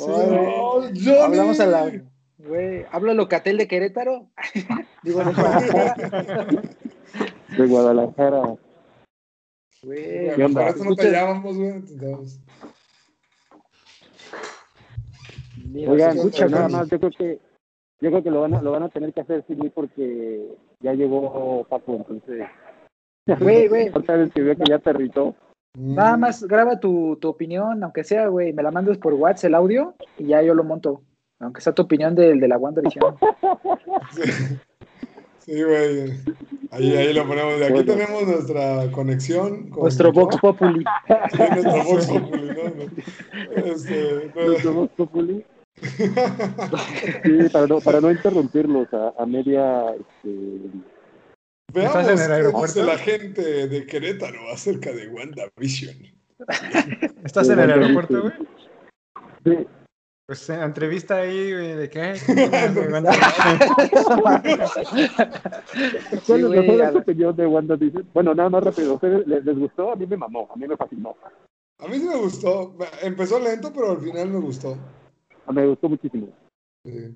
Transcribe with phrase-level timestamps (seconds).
[0.00, 1.18] Oh, Johnny.
[1.18, 2.02] Hablamos a la.
[2.38, 4.28] Güey, locatel de Querétaro.
[5.02, 5.96] Digo, de Guadalajara.
[7.56, 8.42] De Guadalajara.
[9.82, 10.66] Güey, ¿Qué onda?
[10.66, 11.70] Por eso no te llamamos, güey.
[11.70, 12.40] entonces,
[15.74, 17.40] Oigan, escucha, nada más, yo creo que
[18.00, 20.56] yo creo que lo van a, lo van a tener que hacer sin mí porque
[20.80, 22.46] ya llegó Paco, entonces.
[23.40, 23.88] Güey, güey.
[23.94, 25.34] Otra vez que veo que ya aterrizó.
[25.74, 28.52] Nada mm, más graba tu, tu opinión, aunque sea, güey.
[28.52, 31.02] Me la mandas por WhatsApp el audio y ya yo lo monto.
[31.40, 33.14] Aunque sea tu opinión del de la WandaVision.
[35.38, 36.12] Sí, güey.
[36.72, 37.58] Ahí, ahí lo ponemos.
[37.58, 37.92] De aquí Bueno.
[37.94, 39.70] tenemos nuestra conexión.
[39.70, 40.84] Con Nuestro Vox Populi.
[41.30, 42.64] Sí, nuestro Vox Populi, ¿no?
[42.64, 44.46] No, Este, no.
[44.46, 45.44] Nuestro Vox Populi.
[47.22, 49.84] Sí, para no, para no interrumpirlos a, a media.
[49.94, 50.70] Este,
[51.72, 52.80] Veamos ¿Estás en el qué aeropuerto?
[52.80, 55.96] dice la gente de Querétaro acerca de WandaVision.
[57.24, 58.32] ¿Estás en el aeropuerto, güey?
[59.44, 59.66] sí,
[60.26, 62.14] Pues entrevista ahí, güey, ¿de qué?
[66.26, 67.76] ¿Cuál es la- opinión de Wanda?
[67.76, 67.98] Dice?
[68.14, 68.92] Bueno, nada más rápido.
[68.92, 69.92] ¿A ustedes les, les gustó?
[69.92, 71.14] A mí me mamó, a mí me fascinó.
[71.80, 72.74] A mí sí me gustó.
[73.02, 74.76] Empezó lento, pero al final me gustó.
[75.46, 76.28] A mí me gustó muchísimo.
[76.84, 77.14] Sí.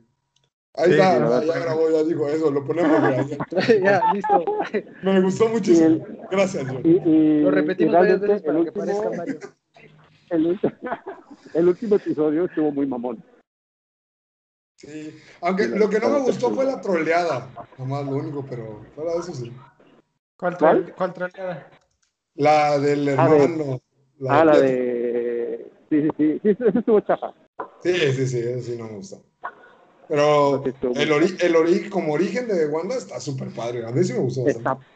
[0.74, 2.98] Ahí Sí, está, ya grabó, ya dijo eso, lo ponemos.
[3.82, 4.44] ya, listo.
[5.02, 6.04] Me gustó muchísimo.
[6.30, 6.64] Gracias.
[6.82, 9.38] Y, y- Lo repetimos varias veces para el que último- parezca Mario.
[11.54, 13.22] el, último episodio estuvo muy mamón.
[14.78, 15.14] Sí.
[15.42, 17.48] Aunque lo que no me gustó fue la troleada.
[17.78, 19.52] Nomás lo único, pero fuera de eso sí.
[20.38, 20.86] ¿Cuál, ¿Cuál?
[20.86, 21.70] tra- ¿Cuál troleada?
[22.34, 23.80] La del Ah, de- hermano.
[24.28, 25.70] ah, la de...
[25.90, 27.34] Sí, sí, sí, sí, eso estuvo chafa.
[27.82, 29.22] Sí, sí, sí, eso sí no me gustó.
[30.08, 30.62] Pero
[30.94, 33.86] el, ori el ori como origen de Wanda está súper padre.
[33.86, 34.44] A mí sí me gustó.
[34.44, 34.68] bastante.
[34.70, 34.86] Está-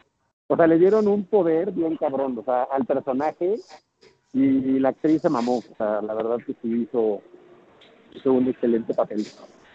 [0.49, 3.55] o sea, le dieron un poder bien cabrón, o sea, al personaje
[4.31, 5.57] y, y la actriz se mamó.
[5.57, 7.21] O sea, la verdad que sí hizo,
[8.15, 9.25] hizo un excelente papel,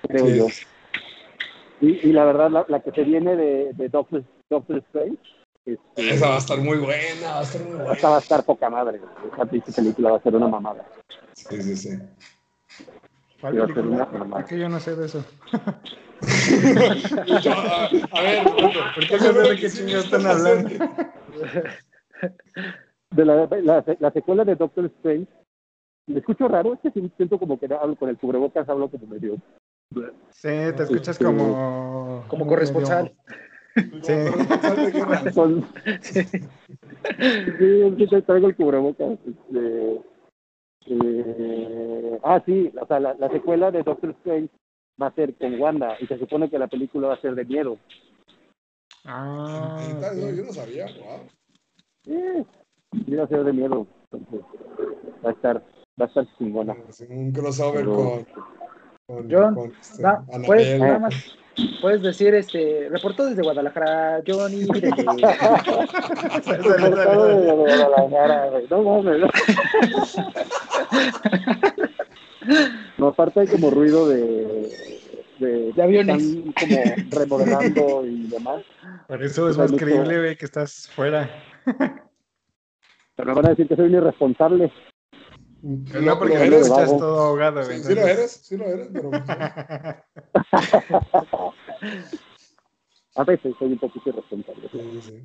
[0.08, 0.36] creo Sí.
[0.38, 0.46] yo.
[1.82, 5.18] Y, y la verdad, la, la que se viene de, de Doctor, Doctor Strange,
[5.66, 7.92] este, Esa va a estar muy buena, va a estar muy buena.
[7.92, 9.00] esa va a estar poca madre.
[9.32, 10.88] Esa película va a ser una mamada.
[11.34, 11.98] Sí, sí, sí.
[13.42, 15.24] ¿Cuál Iba a ser una que yo no sé de eso.
[15.50, 15.80] A,
[18.12, 18.44] a ver,
[18.94, 20.70] ¿Por qué no sé de qué chingados están hablando?
[23.10, 25.26] De la, la, la secuela de Doctor Strange,
[26.06, 29.08] me escucho raro, es que sí siento como que hablo con el cubrebocas, hablo como
[29.08, 29.36] medio.
[30.30, 32.24] Sí, te escuchas como...
[32.28, 33.12] Como corresponsal.
[33.74, 34.12] Sí.
[35.34, 35.66] Con-
[36.02, 39.18] sí, es que te traigo el cubrebocas.
[39.26, 40.02] Este,
[40.86, 44.50] eh, ah, sí, o sea, la, la secuela de Doctor Strange
[45.00, 47.44] va a ser con Wanda y se supone que la película va a ser de
[47.44, 47.78] miedo.
[49.04, 51.26] Ah, Neta, Yo, no sabía, wow.
[52.06, 52.44] Eh,
[53.04, 53.86] sí, va a ser de miedo.
[54.12, 54.40] Entonces,
[55.24, 55.56] va a estar,
[56.00, 56.76] va a estar chingona.
[57.08, 58.26] Un crossover Pero- con,
[59.16, 60.78] con, John, con, este, Na- Anabel.
[60.78, 61.14] nada más,
[61.80, 64.64] puedes decir, este, reportó desde Guadalajara, Johnny.
[67.54, 68.66] Guadalajara, güey.
[68.70, 69.22] No mames.
[72.98, 74.70] No, aparte hay como ruido de,
[75.38, 76.22] de, De aviones.
[76.22, 76.76] Están como
[77.10, 78.62] remodelando y demás.
[79.08, 81.30] Por eso es más creíble, güey, que estás fuera.
[81.64, 84.72] Pero me van a decir que soy un irresponsable.
[85.92, 86.98] Pero Lo- no porque lo escuchas vago.
[86.98, 87.78] todo ahogado, güey.
[87.78, 89.10] Sí, sí lo eres, sí lo eres, pero
[93.14, 94.68] A veces soy un poquito irresponsable.
[94.72, 95.22] sí, sí, sí.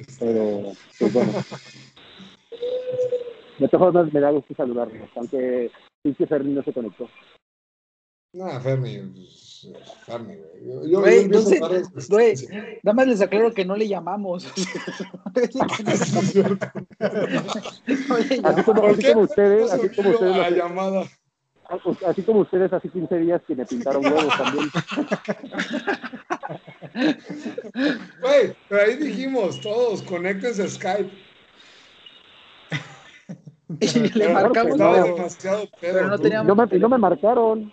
[0.00, 1.32] Este, Pero, pues bueno.
[3.58, 5.70] De todas formas, me da gusto saludarlos, aunque
[6.02, 7.08] pinche Ferni no se conectó.
[8.32, 9.68] Nada, Fermi, pues,
[10.04, 10.66] Fermi, güey.
[10.66, 11.60] Yo, yo, Güey, no sé,
[12.08, 12.34] güey.
[12.82, 14.44] Nada más les aclaro que no le llamamos.
[18.44, 21.04] Así como, ¿Por así como ustedes, así como ustedes, a lo- llamada?
[22.06, 24.68] Así como ustedes hace 15 días que me pintaron huevos también.
[28.20, 31.10] Güey, pero ahí dijimos todos, conéctense a Skype.
[33.80, 34.72] Y le Pero marcamos.
[34.72, 35.04] estaba no.
[35.06, 35.94] demasiado pedo.
[35.94, 37.72] Pero no teníamos- No me, y no me marcaron.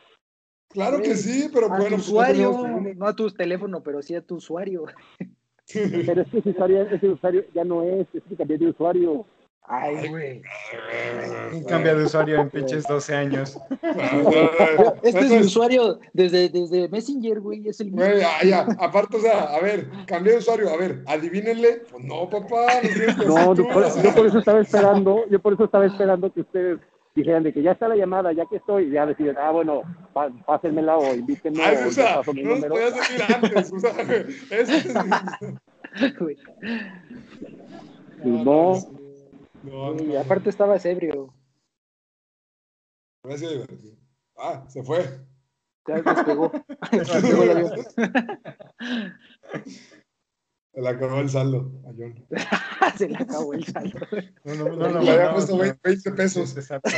[0.70, 1.84] Claro que sí, pero A bueno.
[1.84, 4.86] tu pues, usuario, no a tu teléfono, pero sí a tu usuario.
[5.74, 9.26] Pero es que ese usuario, ese usuario ya no es, es que cambié de usuario.
[9.66, 10.42] Ay, güey.
[11.54, 13.58] Un cambio de usuario en pinches 12 años.
[15.02, 17.68] Este es mi usuario desde, desde Messenger, güey.
[17.68, 18.02] Es el mismo.
[18.06, 21.84] Güey, ah, ya, aparte, o sea, a ver, cambié de usuario, a ver, adivínenle.
[21.90, 25.54] Pues no, papá, no tienes que No, por- yo por eso estaba esperando, yo por
[25.54, 26.80] eso estaba esperando que ustedes
[27.16, 29.84] dijeran de que ya está la llamada, ya que estoy, ya deciden, ah, bueno,
[30.46, 32.74] pásenmela o invítenme Ay, o o yo sea, paso mi no número.
[32.74, 33.92] podías decir antes, o sea,
[36.02, 36.20] es...
[36.20, 36.38] güey.
[38.26, 38.74] Y no,
[39.64, 40.20] No, no, Y no.
[40.20, 41.34] aparte estabas ebrio.
[43.24, 43.98] Divertido.
[44.38, 45.04] Ah, se fue.
[45.88, 46.52] Ya despegó.
[46.92, 47.86] Despegó el avión.
[50.74, 52.26] Se le acabó el saldo a John.
[52.98, 54.00] Se le acabó el saldo.
[54.44, 55.60] No, no, no, no, Le había no, puesto no.
[55.60, 56.58] 20, 20 pesos.
[56.58, 56.90] Exacto.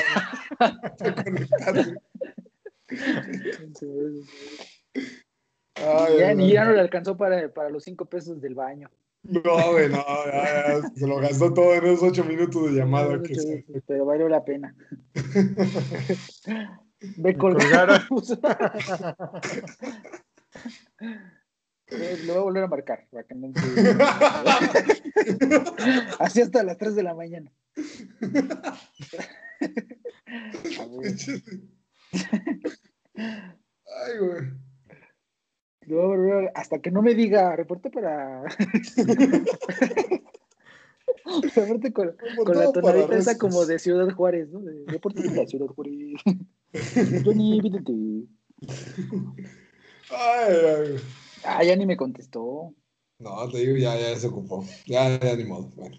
[5.75, 8.89] Ay, Ya, ya no le alcanzó para, para los cinco pesos del baño.
[9.27, 13.21] No, güey, no, ya, ya, se lo gastó todo en esos ocho minutos de llamada.
[13.21, 14.75] que se- Pero valió la pena.
[17.17, 17.99] Ve colgaron.
[18.07, 18.73] colgar.
[21.87, 23.05] Eh, Lo voy a volver a marcar.
[23.11, 23.95] para que no se-
[26.19, 27.51] Así hasta las 3 de la mañana.
[33.17, 34.41] Ay, güey.
[35.87, 38.43] Lo voy a volver a- Hasta que no me diga reporte para.
[41.55, 42.13] Reporte con, la
[42.45, 43.37] para tonadita esa restos.
[43.37, 44.59] como de Ciudad Juárez, ¿no?
[44.59, 46.21] De reporte de la Ciudad Juárez.
[47.23, 47.93] Johnny, vídete.
[50.09, 50.95] Ay, ay.
[51.43, 52.73] Ah, ya ni me contestó.
[53.19, 54.65] No, te digo, ya, ya se ocupó.
[54.85, 55.71] Ya, ya, ni modo.
[55.75, 55.97] Bueno.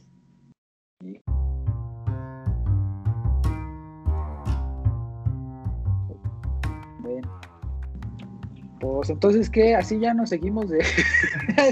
[8.81, 9.75] Pues entonces, ¿qué?
[9.75, 10.85] Así ya nos seguimos de.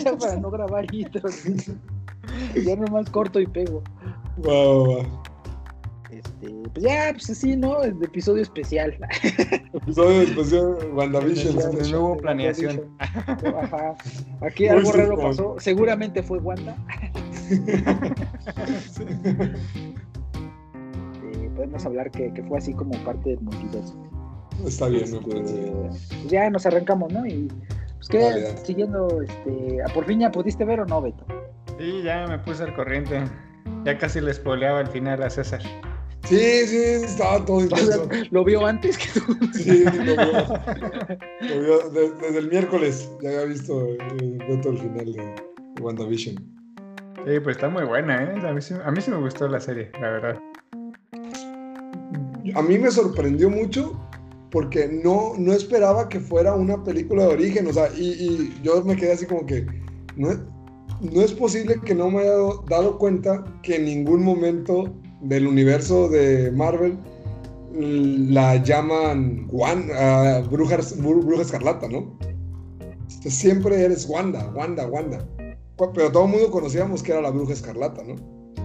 [0.02, 1.42] ya para no grabar intros.
[2.64, 3.82] ya nomás corto y pego.
[4.38, 5.06] Va.
[6.10, 7.82] Este, pues ya, pues así, ¿no?
[7.82, 8.96] El episodio especial.
[9.72, 11.56] Episodio especial WandaVision.
[11.90, 12.82] No hubo planeación.
[12.98, 13.94] Ajá.
[14.40, 15.24] Aquí Muy algo raro simple.
[15.24, 15.56] pasó.
[15.58, 16.76] Seguramente fue Wanda.
[21.24, 23.94] Eh, podemos hablar que, que fue así como parte del multiverso.
[24.66, 27.26] Está bien, Este, pues ya nos arrancamos, ¿no?
[27.26, 27.48] Y
[27.96, 28.56] pues que Dale, dale.
[28.64, 31.24] siguiendo, este, ¿a por fin ya pudiste ver o no, Beto?
[31.78, 33.22] Sí, ya me puse al corriente.
[33.84, 35.60] Ya casi le spoileaba al final a César.
[36.24, 38.08] Sí, sí, estaba todo O sea, intenso.
[38.30, 39.36] lo vio antes que tú.
[39.52, 40.46] Sí, lo vio.
[41.40, 43.10] Lo vio de- desde el miércoles.
[43.20, 45.34] Ya había visto eh, Beto el final de
[45.82, 46.36] WandaVision.
[47.26, 48.46] Sí, pues está muy buena, ¿eh?
[48.48, 50.38] A mí, sí, a mí sí me gustó la serie, la verdad.
[52.54, 53.98] A mí me sorprendió mucho
[54.54, 57.66] porque no, no esperaba que fuera una película de origen.
[57.66, 59.66] O sea, y, y yo me quedé así como que
[60.16, 60.28] no
[61.00, 65.46] no es posible que no me haya dado, dado cuenta que en ningún momento del
[65.48, 66.96] universo de Marvel
[67.76, 72.16] la llaman Wan- ah, bruja, Bru- bruja escarlata, ¿no?
[73.08, 75.26] Siempre eres Wanda, Wanda, Wanda.
[75.94, 78.14] Pero todo el mundo conocíamos que era la bruja escarlata, ¿no?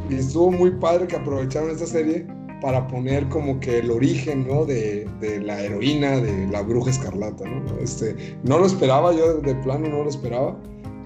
[0.09, 2.27] Y estuvo muy padre que aprovecharon esta serie
[2.61, 4.65] para poner como que el origen, ¿no?
[4.65, 7.77] De, de la heroína, de la bruja escarlata, ¿no?
[7.79, 10.57] Este, no lo esperaba, yo de plano no lo esperaba.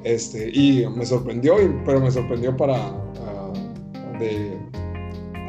[0.04, 3.54] Este, y me sorprendió, y- pero me sorprendió para, ah,
[4.20, 4.58] de,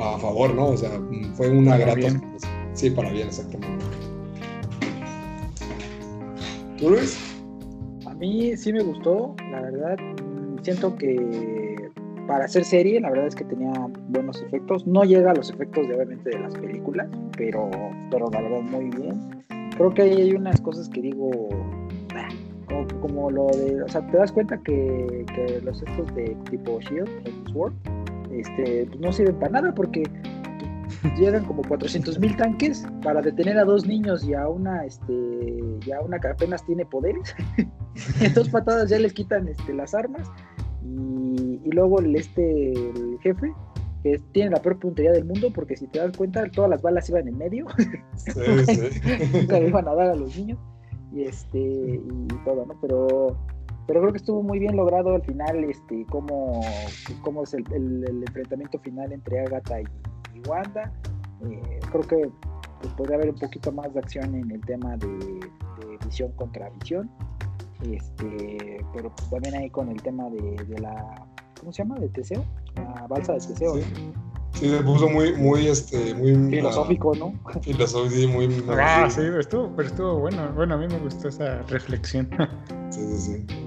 [0.01, 0.67] a favor, ¿no?
[0.69, 0.91] O sea,
[1.35, 1.95] fue una Para grata.
[1.99, 2.21] bien.
[2.21, 2.49] sorpresa.
[2.75, 3.85] Sí, para bien, exactamente.
[6.79, 7.19] ¿Tú, Luis?
[8.06, 9.97] A mí sí me gustó, la verdad.
[10.62, 11.15] Siento que
[12.26, 13.73] para hacer serie, la verdad es que tenía
[14.09, 14.87] buenos efectos.
[14.87, 17.71] No llega a los efectos de obviamente de las películas, pero,
[18.11, 19.44] pero la verdad muy bien.
[19.76, 21.31] Creo que hay unas cosas que digo,
[22.15, 22.29] ah,
[23.00, 25.25] como, lo de, o sea, te das cuenta que,
[25.62, 27.75] los estos de tipo Shield, el Sword,
[28.32, 30.05] este, pues no sirven para nada porque
[31.19, 35.12] llegan como 400 mil tanques para detener a dos niños y a una, este,
[35.84, 37.34] y a una que apenas tiene poderes.
[38.20, 40.31] en dos patadas ya les quitan este, las armas
[40.84, 43.53] y, y luego el, este, el jefe
[44.03, 47.08] que tiene la peor puntería del mundo porque si te das cuenta todas las balas
[47.08, 47.67] iban en medio.
[48.17, 48.32] Sí,
[48.67, 49.46] sí.
[49.48, 50.58] le iban a dar a los niños.
[51.12, 53.36] Y este y todo no pero
[53.86, 56.60] pero creo que estuvo muy bien logrado al final este cómo,
[57.22, 59.84] cómo es el, el- el enfrentamiento final entre Agatha y,
[60.34, 60.93] y Wanda.
[61.48, 62.31] Eh, creo que
[62.81, 66.69] pues, podría haber un poquito más de acción en el tema de, de visión contra
[66.70, 67.10] visión
[67.93, 71.26] este pero pues, también ahí con el tema de, de la
[71.60, 71.98] ¿cómo se llama?
[71.98, 72.44] de Teseo
[72.76, 73.84] la balsa de Teseo Sí.
[74.55, 77.34] Sí, se puso muy, muy, este, muy filosófico ¿no?
[77.46, 78.64] ah, filosófico, sí, muy.
[78.70, 80.53] Ah, sí, pero estuvo, pero estuvo bueno.
[80.55, 82.29] Bueno, a mí me gustó esa reflexión.
[82.91, 83.64] Sí, sí, sí.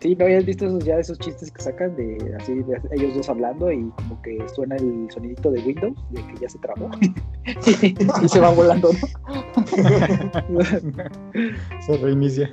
[0.00, 3.28] Sí, ¿no habías visto esos ya esos chistes que sacan de así de ellos dos
[3.28, 6.90] hablando y como que suena el sonidito de Windows de que ya se trabó
[8.22, 10.60] y se va volando, ¿no?
[11.80, 12.48] Se reinicia.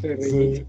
[0.00, 0.30] Se Sí.
[0.38, 0.66] reinicia.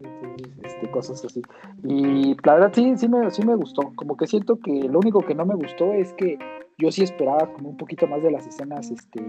[0.00, 1.42] Entonces, este, cosas así.
[1.84, 3.92] Y la verdad sí, sí me, sí me gustó.
[3.94, 6.38] Como que siento que lo único que no me gustó es que
[6.78, 9.20] yo sí esperaba como un poquito más de las escenas este,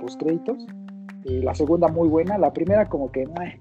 [0.00, 0.66] post créditos.
[1.24, 3.60] la segunda muy buena, la primera como que, meh,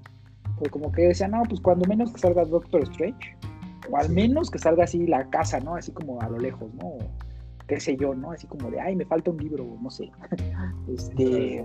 [0.59, 3.37] pero como que decía, no, pues cuando menos que salga Doctor Strange,
[3.91, 5.75] o al menos que salga así la casa, ¿no?
[5.75, 6.97] Así como a lo lejos, ¿no?
[7.69, 8.31] qué sé yo, ¿no?
[8.31, 10.11] Así como de, ay, me falta un libro, no sé.
[10.87, 11.63] este,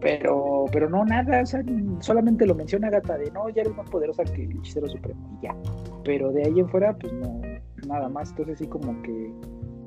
[0.00, 1.62] pero, pero no, nada, o sea,
[2.00, 5.44] solamente lo menciona Gata de, no, ya eres más poderosa que el hechicero supremo, y
[5.44, 5.54] ya.
[6.04, 7.40] Pero de ahí en fuera, pues no,
[7.86, 8.30] nada más.
[8.30, 9.32] Entonces sí como que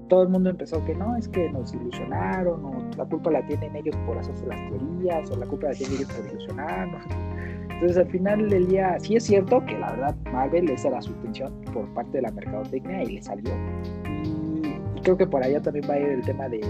[0.07, 3.75] todo el mundo empezó que no, es que nos ilusionaron, o la culpa la tienen
[3.75, 7.03] ellos por hacerse las teorías, o la culpa la tienen ellos por ilusionarnos.
[7.69, 11.11] Entonces al final del día, sí es cierto que la verdad Marvel esa era su
[11.11, 13.51] intención por parte de la mercadotecnia y le salió.
[14.23, 16.61] Y, creo que por allá también va a ir el tema de,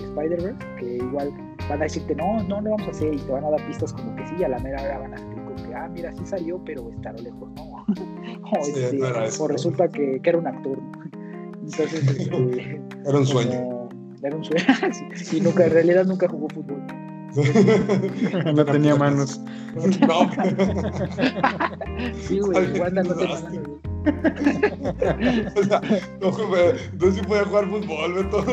[0.00, 1.32] Spider-Verse, que igual
[1.68, 3.92] van a decirte, no, no lo vamos a hacer y te van a dar pistas
[3.92, 6.26] como que sí, a la mera hora van a decir como que, ah, mira, sí
[6.26, 7.62] salió, pero está lejos, ¿no?
[8.52, 9.00] o, este,
[9.40, 10.78] o resulta que, que, era un actor.
[11.62, 13.88] Entonces, este, era un sueño.
[14.22, 14.64] era un sueño,
[15.32, 16.81] y nunca, en realidad nunca jugó fútbol.
[18.54, 19.40] no tenía manos.
[19.74, 20.30] No.
[22.28, 23.71] sí, güey, Wanda no tenía manos.
[25.56, 25.80] o sea,
[26.20, 26.28] no,
[26.92, 28.44] entonces sí podía jugar fútbol, Beto.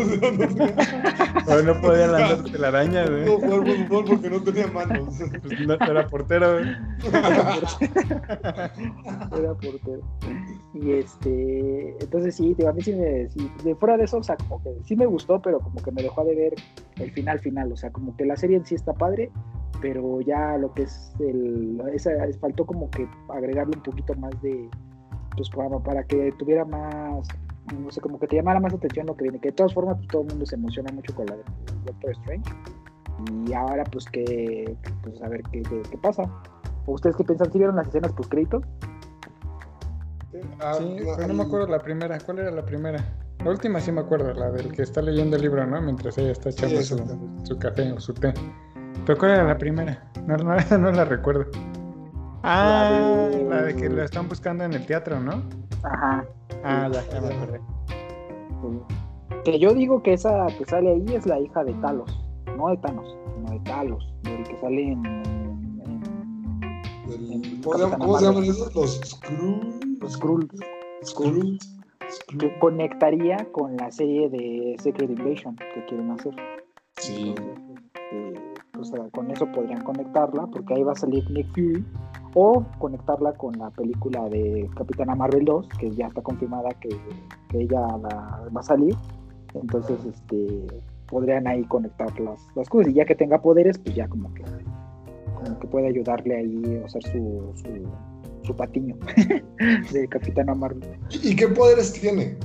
[1.48, 3.26] No, no podía lanzar telaraña, güey.
[3.26, 5.16] No jugar fútbol porque no tenía manos.
[5.42, 6.66] Pues no, era portero, güey.
[9.40, 10.02] Era portero.
[10.74, 14.36] Y este, entonces sí, a mí sí me, sí, de fuera de eso, o sea,
[14.38, 16.54] como que sí me gustó, pero como que me dejó de ver
[16.98, 19.32] el final final, o sea, como que la serie en sí está padre,
[19.82, 24.70] pero ya lo que es el, esa, faltó como que agregarle un poquito más de,
[25.36, 27.28] pues para, para que tuviera más,
[27.78, 29.98] no sé, como que te llamara más atención lo que viene, que de todas formas
[29.98, 31.44] pues, todo el mundo se emociona mucho con la de
[31.86, 32.50] Doctor Strange,
[33.48, 36.24] y ahora pues que, pues a ver qué, qué, pasa.
[36.86, 37.52] ¿O ustedes qué piensan?
[37.52, 38.64] ¿Si vieron las escenas post créditos?
[40.60, 42.18] Ah, sí, pero no me acuerdo la primera.
[42.20, 43.04] ¿Cuál era la primera?
[43.44, 45.82] La última sí me acuerdo, la del que está leyendo el libro, ¿no?
[45.82, 48.34] Mientras ella está echando su, café o su té.
[49.06, 50.04] ¿Pero cuál era la primera?
[50.26, 51.46] No, no, la recuerdo.
[52.44, 53.76] Ah, la de...
[53.76, 55.44] que lo están buscando en el teatro, ¿no?
[55.84, 56.26] Ajá.
[56.64, 57.62] Ah, ya, ya me acordé.
[59.44, 62.20] Que yo digo que esa que sale ahí es la hija de Talos,
[62.58, 65.30] no de Thanos, sino de Talos, del que sale en.
[67.64, 68.74] ¿Cómo, se llaman esos?
[68.76, 69.98] Los Skrull.
[70.00, 70.50] Los Skrull.
[71.04, 71.60] Skrull
[72.40, 76.34] que conectaría con la serie de Secret Invasion que quieren hacer.
[76.98, 77.36] Sí.
[78.12, 81.86] Entonces, pues, con eso podrían conectarla, porque ahí va a salir Nick Fury,
[82.34, 86.90] o conectarla con la película de Capitana Marvel 2, que ya está confirmada que,
[87.54, 88.96] ella va, a salir.
[89.54, 90.68] Entonces, este
[91.08, 94.44] podrían ahí conectar las, las cosas, y ya que tenga poderes, pues ya como que
[95.34, 97.54] como que puede ayudarle ahí a hacer su
[98.44, 98.96] su patiño
[99.92, 100.98] de Capitana Marvel.
[101.12, 102.38] ¿Y qué poderes tiene?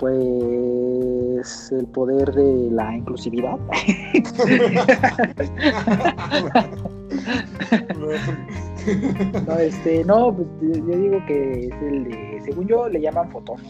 [0.00, 3.58] Pues el poder de la inclusividad.
[9.46, 13.60] no, este, no, pues yo digo que es el de, según yo, le llaman fotón.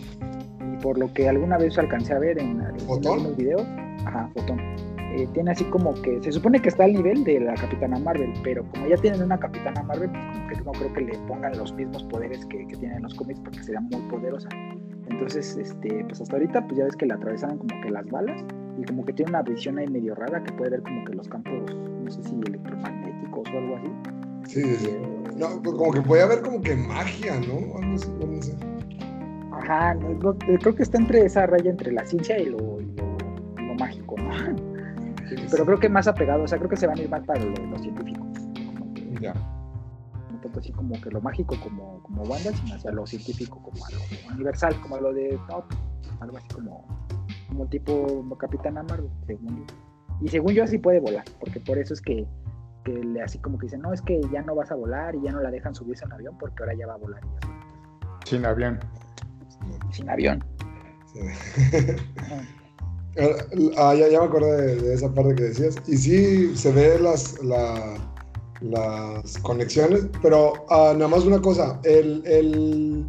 [0.72, 3.66] Y por lo que alguna vez alcancé a ver en, en algunos videos,
[4.06, 4.60] ajá, fotón
[5.12, 8.32] eh, tiene así como que se supone que está al nivel de la Capitana Marvel,
[8.44, 10.08] pero como ya tienen una Capitana Marvel,
[10.46, 13.14] pues como que no creo que le pongan los mismos poderes que, que tienen los
[13.14, 14.48] cómics porque sería muy poderosa.
[15.10, 18.44] Entonces, este, pues hasta ahorita, pues ya ves que la atravesaron como que las balas
[18.78, 21.28] y como que tiene una visión ahí medio rara que puede ver como que los
[21.28, 23.88] campos, no sé si electromagnéticos o algo así.
[24.44, 24.96] Sí, sí, sí.
[25.36, 27.76] No, pues como que puede haber como que magia, ¿no?
[27.76, 28.56] Algo así, no sé.
[29.52, 29.96] Ajá,
[30.60, 34.70] creo que está entre esa raya entre la ciencia y lo, y lo mágico, ¿no?
[35.50, 37.44] pero creo que más apegado, o sea, creo que se van a ir más para
[37.44, 38.26] lo, científico.
[39.20, 39.34] Ya.
[40.42, 43.90] Tanto así como que lo mágico como, como Wanda, sino hacia lo científico como a
[43.90, 45.64] lo universal, como a lo de no,
[46.20, 46.84] algo así como,
[47.48, 49.74] como tipo Capitana Marvel, según yo.
[50.22, 52.26] Y según yo así puede volar, porque por eso es que,
[52.84, 55.22] que le así como que dicen, no, es que ya no vas a volar y
[55.22, 57.22] ya no la dejan subirse en avión porque ahora ya va a volar.
[58.24, 58.78] Sin avión.
[59.90, 60.44] Sin avión.
[61.12, 61.20] Sí.
[63.76, 65.76] Ah, ya, ya, me acordé de, esa parte que decías.
[65.86, 67.42] Y sí, se ve las,
[68.60, 71.80] las conexiones, pero ah, nada más una cosa.
[71.84, 73.06] El, el,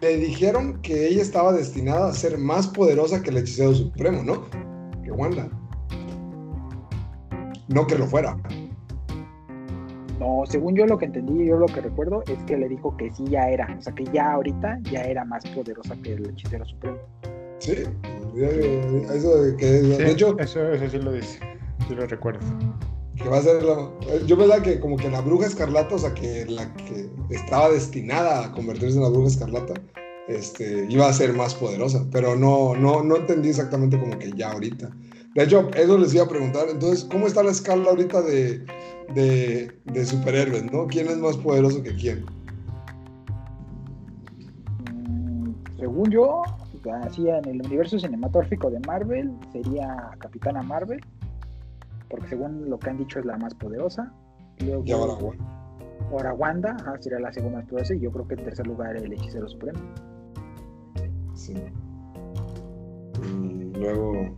[0.00, 4.44] le dijeron que ella estaba destinada a ser más poderosa que el hechicero supremo, ¿no?
[5.02, 5.48] Que Wanda.
[7.68, 8.36] No que lo fuera.
[10.18, 13.10] No, según yo lo que entendí, yo lo que recuerdo es que le dijo que
[13.12, 16.64] sí ya era, o sea que ya ahorita ya era más poderosa que el hechicero
[16.64, 16.98] supremo.
[17.58, 17.84] Sí,
[19.12, 21.40] eso de que, de hecho, eso, eso sí lo dice,
[21.88, 22.40] sí lo recuerdo.
[23.16, 23.90] Que va a ser la,
[24.26, 28.46] yo pensaba que como que la bruja escarlata, o sea, que la que estaba destinada
[28.46, 29.74] a convertirse en la bruja escarlata,
[30.28, 34.52] este, iba a ser más poderosa, pero no, no, no entendí exactamente como que ya
[34.52, 34.90] ahorita.
[35.34, 38.64] De hecho, eso les iba a preguntar, entonces, ¿cómo está la escala ahorita de,
[39.14, 40.86] de, superhéroes, no?
[40.86, 42.24] ¿Quién es más poderoso que quién?
[44.92, 46.42] Mm, según yo,
[47.02, 51.00] así en el universo cinematográfico de Marvel sería Capitana Marvel,
[52.08, 54.12] porque según lo que han dicho es la más poderosa.
[54.60, 55.14] Luego, Y ahora,
[56.10, 58.96] ahora Wanda ajá, sería la segunda más poderosa y yo creo que en tercer lugar
[58.96, 59.78] el hechicero supremo.
[61.34, 61.54] Sí.
[63.42, 64.36] Y luego.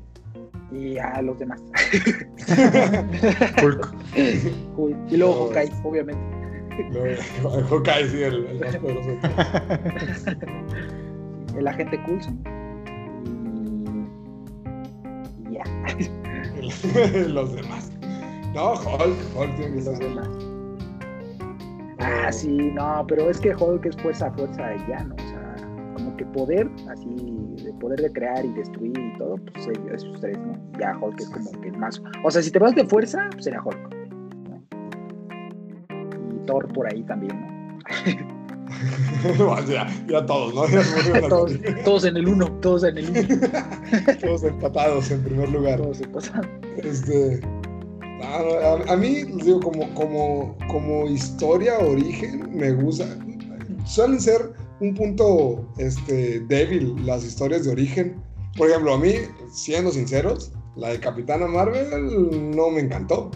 [0.73, 1.63] Y a los demás.
[3.63, 3.95] Hulk.
[5.11, 6.23] Y luego No, Hawkeye, es- obviamente.
[6.93, 9.11] luego Hawkeye, sí, el, el más poderoso.
[11.57, 12.39] El agente Coulson.
[15.45, 15.65] Y, y ya,
[17.29, 17.91] los demás.
[18.55, 20.29] No, Hulk, Hulk tiene que los demás.
[21.99, 25.15] Ah, sí, no, pero es que Hulk es fuerza, fuerza y ya, ¿no?
[25.15, 25.57] O sea,
[25.97, 27.15] como que poder, así,
[27.65, 30.55] de poder de crear y destruir y todo, pues esos tres, ¿no?
[30.79, 32.01] Ya Hulk es como que el más.
[32.25, 33.95] O sea, si te vas de fuerza, pues será Hulk.
[34.49, 34.63] ¿no?
[36.35, 37.47] Y Thor por ahí también, ¿no?
[39.49, 40.67] O sea, ya todos, ¿no?
[40.69, 41.53] Ya todos,
[41.85, 43.49] todos en el uno, todos en el uno,
[44.21, 45.81] Todos empatados en primer lugar.
[45.81, 46.56] todos pasan.
[46.83, 47.41] Este.
[48.23, 53.07] a, a mí, digo, como, como, como historia, origen, me gusta.
[53.85, 58.23] Suelen ser un punto este, débil las historias de origen.
[58.57, 59.13] Por ejemplo, a mí,
[59.53, 63.31] siendo sinceros, la de Capitana Marvel no me encantó.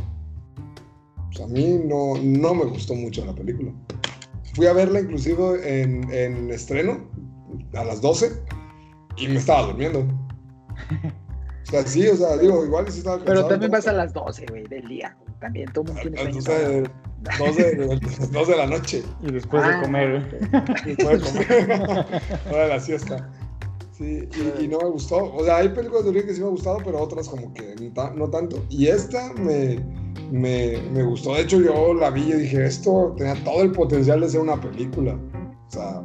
[1.33, 3.73] Sea, a mí no, no me gustó mucho la película.
[4.55, 7.09] Fui a verla inclusive en, en estreno
[7.75, 8.33] a las 12
[9.17, 10.07] y me estaba durmiendo.
[11.71, 13.77] O sea, sí, o sea, digo, igual sí estaba Pero también ¿no?
[13.77, 15.17] vas a las 12, güey, del día.
[15.21, 15.39] güey.
[15.39, 16.43] También todo el mundo tiene sueño.
[16.43, 18.01] sea, 12 de,
[18.33, 19.03] 12 de la noche.
[19.23, 19.77] Y después Ah.
[19.77, 20.41] de comer.
[20.85, 22.07] Después de comer.
[22.51, 23.31] Hora de la siesta.
[23.93, 25.33] Sí, y, y no me gustó.
[25.35, 27.75] O sea, hay películas de origen que sí me han gustado, pero otras como que
[28.17, 28.65] no tanto.
[28.71, 29.79] Y esta me,
[30.33, 31.35] me, me gustó.
[31.35, 34.61] De hecho, yo la vi y dije, esto tenía todo el potencial de ser una
[34.61, 35.17] película.
[35.69, 36.03] O sea,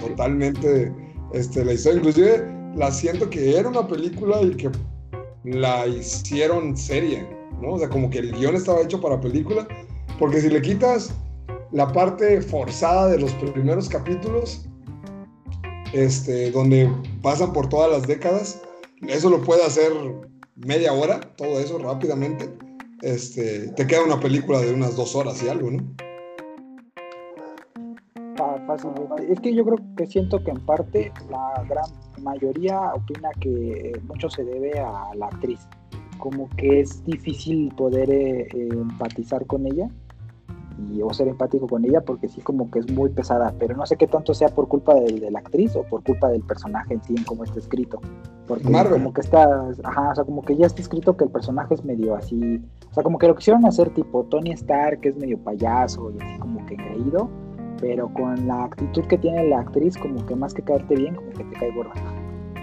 [0.00, 0.92] totalmente
[1.34, 1.98] este, la historia.
[1.98, 2.44] Inclusive
[2.76, 4.70] la siento que era una película y que
[5.44, 7.26] la hicieron serie,
[7.60, 7.72] ¿no?
[7.72, 9.66] O sea, como que el guion estaba hecho para película.
[10.18, 11.12] Porque si le quitas
[11.72, 14.66] la parte forzada de los primeros capítulos,
[15.92, 16.90] este, donde
[17.22, 18.60] pasan por todas las décadas,
[19.08, 19.92] eso lo puede hacer
[20.56, 22.48] media hora, todo eso rápidamente.
[23.02, 26.03] Este, te queda una película de unas dos horas y algo, ¿no?
[28.66, 29.32] Fácilmente.
[29.32, 31.84] Es que yo creo que siento que en parte la gran
[32.22, 35.68] mayoría opina que mucho se debe a la actriz.
[36.18, 39.88] Como que es difícil poder eh, empatizar con ella
[40.90, 43.86] y, o ser empático con ella porque sí como que es muy pesada, pero no
[43.86, 46.94] sé qué tanto sea por culpa de, de la actriz o por culpa del personaje
[46.94, 48.00] en sí, en cómo está escrito.
[48.46, 48.94] Porque Marvel.
[48.94, 51.84] como que está, ajá, o sea, como que ya está escrito que el personaje es
[51.84, 55.38] medio así, o sea, como que lo quisieron hacer tipo Tony Stark, que es medio
[55.38, 57.30] payaso y así como que engreído,
[57.86, 61.30] pero con la actitud que tiene la actriz, como que más que caerte bien, como
[61.32, 61.92] que te cae gorda.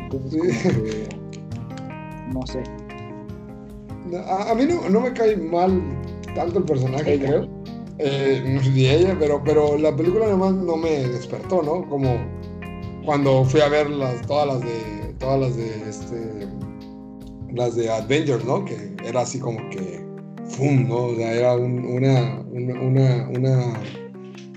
[0.04, 0.70] Entonces, Sí.
[0.70, 0.84] como
[1.32, 2.64] que, no sé.
[4.28, 5.80] A, a mí no, no me cae mal
[6.34, 7.28] tanto el personaje, Ella.
[7.28, 7.48] creo.
[8.00, 11.88] Eh, ni ella, pero, pero la película nomás no me despertó, ¿no?
[11.88, 12.16] Como
[13.06, 16.48] cuando fui a ver las, todas las de todas las de este
[17.54, 18.66] las de Avengers, ¿no?
[18.66, 20.04] Que era así como que
[20.46, 20.88] ¡fum!
[20.88, 20.96] ¿no?
[21.08, 23.74] O sea, era un- una, una, una, una,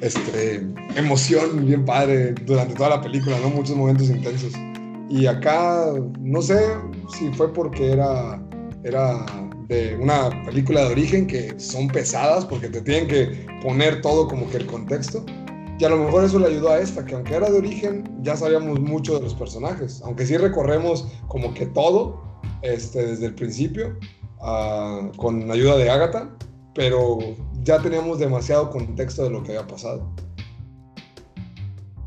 [0.04, 0.56] este,
[0.96, 3.48] emoción bien padre durante toda la película, ¿no?
[3.48, 4.52] Muchos momentos intensos.
[5.08, 6.60] Y acá, no sé
[7.16, 8.42] si fue porque era,
[8.82, 9.24] era
[9.68, 14.48] de una película de origen que son pesadas porque te tienen que poner todo como
[14.50, 15.24] que el contexto.
[15.78, 18.36] Y a lo mejor eso le ayudó a esta, que aunque era de origen, ya
[18.36, 20.02] sabíamos mucho de los personajes.
[20.04, 22.22] Aunque sí recorremos como que todo
[22.62, 23.98] este, desde el principio,
[24.42, 26.30] ah, con ayuda de Agatha,
[26.74, 27.18] pero
[27.64, 30.08] ya teníamos demasiado contexto de lo que había pasado.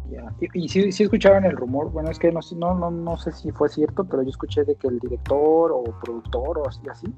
[0.09, 0.33] Ya.
[0.39, 3.67] Y, y sí, el rumor, bueno, es que no, no, no, no sé si fue
[3.67, 7.13] cierto, pero yo escuché de que el director o productor o así, así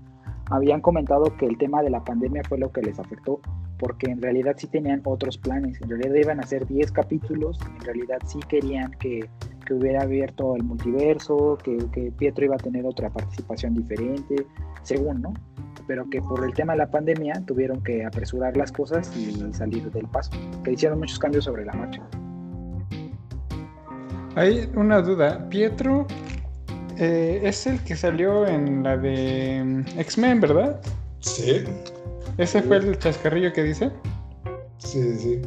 [0.50, 3.40] habían comentado que el tema de la pandemia fue lo que les afectó,
[3.78, 7.80] porque en realidad sí tenían otros planes, en realidad iban a ser 10 capítulos, en
[7.82, 9.30] realidad sí querían que,
[9.66, 14.48] que hubiera abierto el multiverso, que, que Pietro iba a tener otra participación diferente,
[14.82, 15.34] según, ¿no?
[15.90, 19.90] Pero que por el tema de la pandemia tuvieron que apresurar las cosas y salir
[19.92, 20.30] del paso,
[20.64, 22.00] que hicieron muchos cambios sobre la marcha.
[24.36, 25.50] Hay una duda.
[25.50, 26.06] Pietro
[27.00, 30.80] eh, es el que salió en la de mm, X-Men, ¿verdad?
[31.22, 31.64] Sí,
[32.38, 33.92] ¿Ese fue el chascarrillo que dice?
[34.78, 35.42] sí, sí.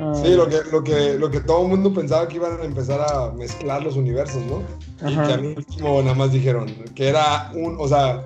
[0.00, 2.64] Ah, Sí, lo que, lo, que, lo que todo el mundo pensaba que iban a
[2.64, 4.62] empezar a mezclar los universos, ¿no?
[5.08, 5.26] Y Ajá.
[5.26, 8.22] que al último nada más dijeron que era un, o sea,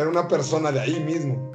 [0.00, 1.52] era una persona de ahí mismo.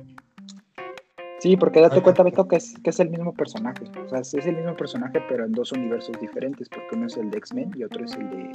[1.40, 3.84] Sí, porque date Ay, cuenta, Beto, que es, que es el mismo personaje.
[4.06, 7.32] O sea, es el mismo personaje, pero en dos universos diferentes, porque uno es el
[7.32, 8.52] de X-Men y otro es el de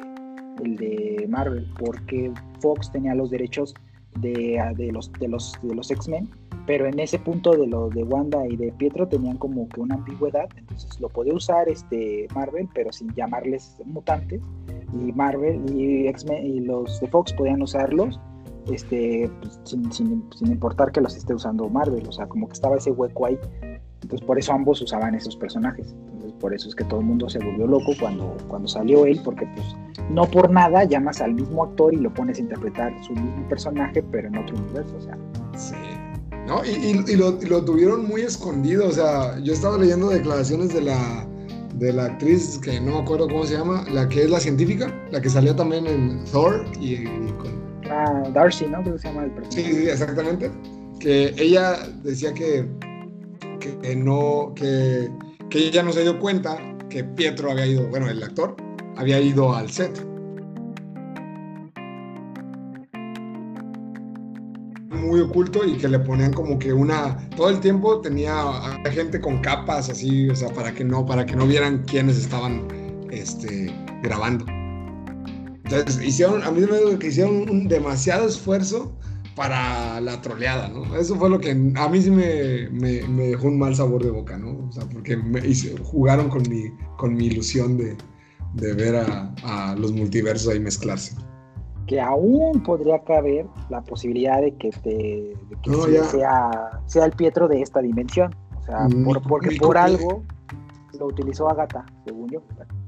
[0.62, 3.74] el de Marvel, porque Fox tenía los derechos
[4.20, 6.30] de, de los, de los, de los X-Men,
[6.66, 9.96] pero en ese punto de lo de Wanda y de Pietro tenían como que una
[9.96, 14.40] ambigüedad, entonces lo podía usar este Marvel, pero sin llamarles mutantes,
[14.92, 18.18] y Marvel y X-Men y los de Fox podían usarlos
[18.70, 22.54] este, pues, sin, sin, sin, importar que los esté usando Marvel, o sea, como que
[22.54, 23.38] estaba ese hueco ahí.
[24.02, 25.94] Entonces por eso ambos usaban esos personajes.
[26.12, 29.20] Entonces por eso es que todo el mundo se volvió loco cuando, cuando salió él,
[29.24, 29.76] porque pues
[30.10, 34.02] no por nada llamas al mismo actor y lo pones a interpretar su mismo personaje,
[34.02, 35.18] pero en otro universo, o sea.
[35.56, 35.74] Sí.
[36.46, 36.64] ¿No?
[36.64, 40.72] Y, y, y, lo, y, lo, tuvieron muy escondido, o sea, yo estaba leyendo declaraciones
[40.72, 41.26] de la,
[41.74, 44.94] de la actriz que no me acuerdo cómo se llama, la que es la científica,
[45.10, 47.65] la que salió también en Thor y, y con...
[48.32, 48.82] Darcy, ¿no?
[48.82, 49.72] Creo que se llama el personaje.
[49.72, 50.50] Sí, sí, exactamente.
[51.00, 52.66] Que ella decía que,
[53.60, 55.10] que no, que,
[55.50, 58.56] que ella no se dio cuenta que Pietro había ido, bueno, el actor,
[58.96, 60.04] había ido al set.
[64.90, 67.16] Muy oculto y que le ponían como que una.
[67.36, 68.34] Todo el tiempo tenía
[68.90, 72.66] gente con capas así, o sea, para que no, para que no vieran quiénes estaban
[73.10, 73.72] este,
[74.02, 74.46] grabando.
[75.66, 78.92] Entonces, hicieron, a mí me dijo que hicieron un demasiado esfuerzo
[79.34, 80.96] para la troleada, ¿no?
[80.96, 84.10] Eso fue lo que a mí sí me, me, me dejó un mal sabor de
[84.10, 84.68] boca, ¿no?
[84.68, 87.96] O sea, porque me, hice, jugaron con mi, con mi ilusión de,
[88.54, 91.16] de ver a, a, los multiversos ahí mezclarse.
[91.88, 97.12] Que aún podría caber la posibilidad de que, te, de que no, sea, sea el
[97.12, 98.34] Pietro de esta dimensión.
[98.58, 100.22] O sea, por, porque mi, por algo
[100.98, 102.42] lo utilizó Agatha, según yo.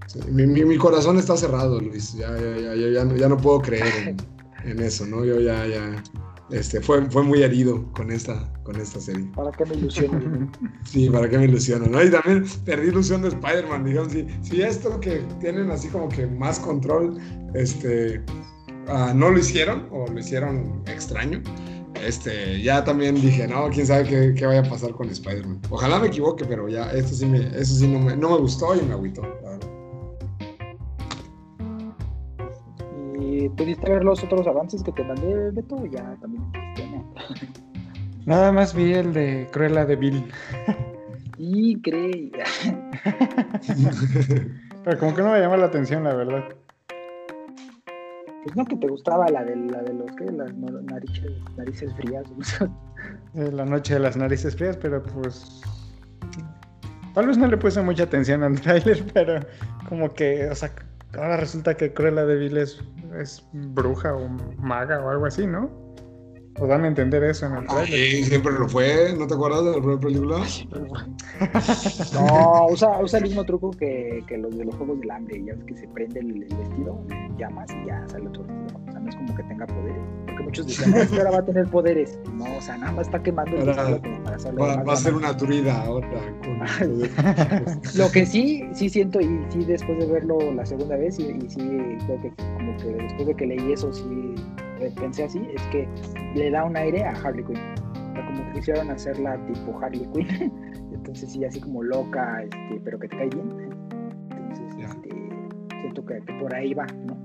[0.09, 2.15] Sí, mi, mi, corazón está cerrado, Luis.
[2.15, 4.17] Ya, ya, ya, ya, no, ya no puedo creer
[4.65, 5.23] en, en, eso, ¿no?
[5.23, 6.03] Yo ya, ya.
[6.51, 9.31] Este, fue, fue muy herido con esta, con esta serie.
[9.37, 10.51] ¿Para qué me ilusiono?
[10.85, 12.03] sí, para qué me ilusiono, ¿no?
[12.03, 16.27] Y también perdí ilusión de Spider-Man, digamos, si, si, esto que tienen así como que
[16.27, 17.19] más control,
[17.53, 18.25] este,
[18.89, 21.43] uh, no lo hicieron o lo hicieron extraño,
[22.03, 25.61] este, ya también dije, no, quién sabe qué, qué vaya a pasar con Spider-Man.
[25.69, 28.75] Ojalá me equivoque, pero ya, esto sí me, eso sí no me, no me gustó
[28.75, 29.23] y me agüitó,
[33.49, 33.55] la verdad.
[33.55, 35.87] ¿Y pudiste ver los otros avances que te mandé, Beto?
[35.87, 36.45] Ya también.
[38.27, 40.25] Nada más vi el de Cruella de Bill.
[41.39, 42.33] Y creí.
[44.85, 46.45] Pero como que no me llama la atención, la verdad.
[48.45, 52.25] Pues no que te gustaba la de, la de los que las narices, narices frías.
[53.35, 55.61] La noche de las narices frías, pero pues.
[57.15, 59.41] Tal vez no le puse mucha atención al trailer, pero
[59.89, 60.73] como que, o sea,
[61.15, 62.81] ahora resulta que Cruella de Vil es,
[63.19, 65.71] es, bruja o maga o algo así, ¿no?
[66.61, 67.87] O dan a entender eso en el trailer.
[67.87, 69.15] Sí, siempre lo fue.
[69.17, 70.39] ¿No te acuerdas de la primera película?
[72.15, 75.45] no, usa, usa el mismo truco que, que, los de los Juegos del Hambre.
[75.45, 77.01] Ya ves que se prende el, el vestido,
[77.39, 78.81] llamas y ya sale otro vestido.
[78.89, 80.28] O sea, no es como que tenga poderes.
[80.49, 82.19] Muchos es que ahora va a tener poderes.
[82.33, 84.63] No, o sea, nada más está quemando el como para hacerlo.
[84.63, 86.09] Va, va a ser una druida ahora.
[87.95, 91.51] Lo que sí, sí siento, y sí después de verlo la segunda vez, y, y
[91.51, 91.61] sí
[92.07, 94.35] creo que como que después de que leí eso, sí
[94.99, 95.87] pensé así, es que
[96.35, 97.59] le da un aire a Harley Quinn.
[97.59, 100.51] O sea, como que quisieron hacerla tipo Harley Quinn.
[100.95, 103.51] Entonces sí, así como loca, este, pero que te cae bien.
[104.31, 105.11] Entonces, este,
[105.83, 107.18] siento que, que, por ahí va, ¿no?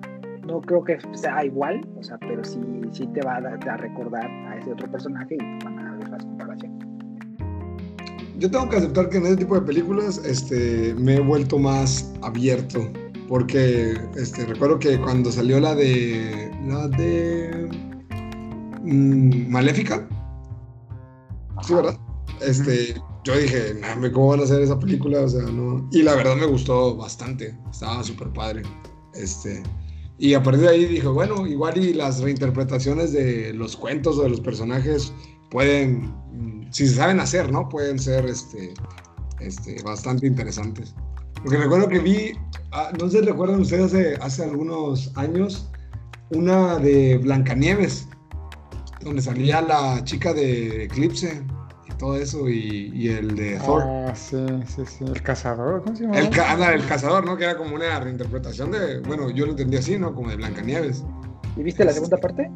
[0.45, 2.59] No creo que sea igual, o sea, pero sí,
[2.91, 6.23] sí te va a, a recordar a ese otro personaje y van a ver las
[6.23, 6.87] comparaciones.
[8.39, 12.13] Yo tengo que aceptar que en ese tipo de películas este, me he vuelto más
[12.21, 12.91] abierto
[13.27, 16.51] porque este, recuerdo que cuando salió la de.
[16.67, 17.67] La de.
[18.83, 20.07] Mmm, Maléfica.
[21.61, 21.97] Sí, ¿verdad?
[22.41, 23.79] Este, yo dije,
[24.13, 25.21] ¿cómo van a hacer esa película?
[25.21, 25.87] O sea, no.
[25.91, 27.57] Y la verdad me gustó bastante.
[27.71, 28.63] Estaba súper padre.
[29.13, 29.63] Este.
[30.23, 34.23] Y a partir de ahí dije, bueno, igual y las reinterpretaciones de los cuentos o
[34.23, 35.11] de los personajes
[35.51, 36.15] pueden,
[36.71, 37.67] si se saben hacer, ¿no?
[37.67, 38.73] Pueden ser este,
[39.41, 40.95] este, bastante interesantes.
[41.41, 42.31] Porque recuerdo que vi,
[42.71, 45.69] ah, no sé recuerdan ustedes hace, hace algunos años,
[46.29, 48.07] una de Blancanieves,
[49.01, 51.43] donde salía la chica de Eclipse
[51.97, 53.83] todo eso, y, y el de Thor.
[53.85, 55.05] Ah, sí, sí, sí.
[55.05, 56.19] El cazador, ¿cómo se llama?
[56.19, 57.37] El, ca el cazador, ¿no?
[57.37, 60.13] Que era como una reinterpretación de, bueno, yo lo entendí así, ¿no?
[60.13, 61.03] Como de Blancanieves.
[61.55, 62.49] ¿Y viste la segunda parte?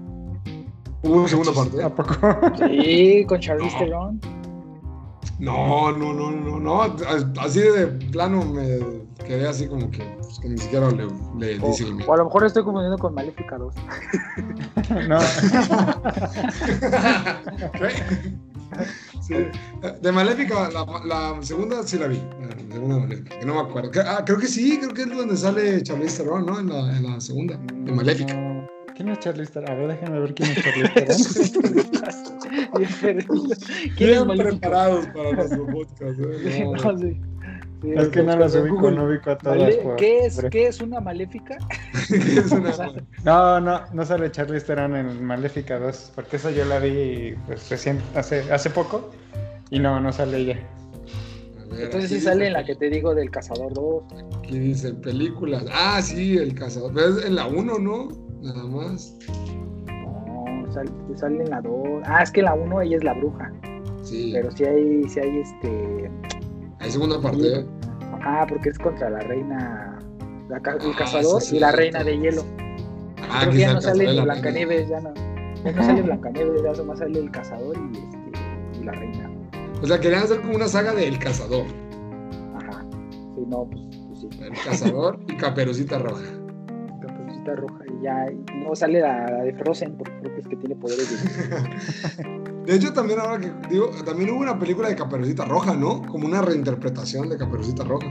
[1.04, 1.84] ¿Hubo una segunda parte?
[1.84, 2.16] ¿A poco?
[2.58, 4.20] Sí, con Charlize Theron.
[5.40, 6.82] No, no, no, no, no.
[7.40, 8.80] Así de plano me
[9.24, 11.06] quedé así como que, pues, que ni siquiera le,
[11.38, 13.76] le o, dice el o a lo mejor estoy confundiendo con Maléfica 2.
[15.08, 15.20] no.
[19.22, 19.36] sí.
[20.02, 22.22] De Maléfica, la, la, segunda sí la vi.
[22.40, 23.92] La segunda maléfica, que no me acuerdo.
[24.06, 26.60] Ah, creo que sí, creo que es donde sale Charlize Theron, ¿no?
[26.60, 28.34] En la, en la segunda, de Maléfica.
[28.34, 28.68] No.
[28.96, 29.72] ¿Quién es Charlize Theron?
[29.72, 32.28] A ver, déjame ver quién es Charlize Theron.
[34.38, 36.20] Preparados para nuestro podcast.
[36.20, 36.66] ¿eh?
[36.84, 37.20] No, sí.
[37.82, 38.96] Sí, es que no las ubico, Google.
[38.98, 39.58] no ubico a todas.
[39.60, 40.44] Male- por ¿Qué, es.
[40.50, 41.58] ¿Qué es una maléfica?
[42.10, 42.72] Es una-
[43.24, 47.70] No, no, no sale Charlize Theron en Maléfica 2, porque esa yo la vi pues,
[47.70, 49.12] recién, hace, hace poco,
[49.70, 50.60] y no, no sale ella.
[51.70, 54.04] Ver, Entonces sí sale en la que te digo del Cazador 2.
[54.40, 55.66] Aquí dice películas.
[55.72, 56.94] Ah, sí, el cazador.
[56.94, 58.08] Pero es en la 1, ¿no?
[58.42, 59.14] Nada más.
[59.88, 61.76] No, sale, sale en la 2.
[62.06, 63.52] Ah, es que en la 1 ella es la bruja.
[64.04, 64.32] Sí.
[64.34, 66.10] Pero sí hay, sí hay este.
[66.88, 67.66] Hay segunda parte.
[68.24, 70.00] Ah, porque es contra la reina.
[70.48, 72.46] la el Ah, cazador sí, y la reina de hielo.
[73.30, 75.14] Ah, Creo que ya no sale ni la Blancanieves, ya no.
[75.66, 79.28] Ya no sale Blancanieves, ya nomás sale el cazador y, este, y la reina.
[79.28, 79.80] reina.
[79.84, 81.66] O sea, querían hacer como una saga de El Cazador.
[82.56, 82.86] Ajá.
[83.36, 84.30] Sí, no, pues, pues sí.
[84.42, 86.24] El Cazador y Caperucita Roja.
[87.02, 88.32] Caperucita roja y ya.
[88.32, 92.48] y no sale la, la de Frozen porque creo que es que tiene poderes de.
[92.68, 96.02] De hecho, también ahora que digo, también hubo una película de Caperucita Roja, ¿no?
[96.02, 98.08] Como una reinterpretación de Caperucita Roja.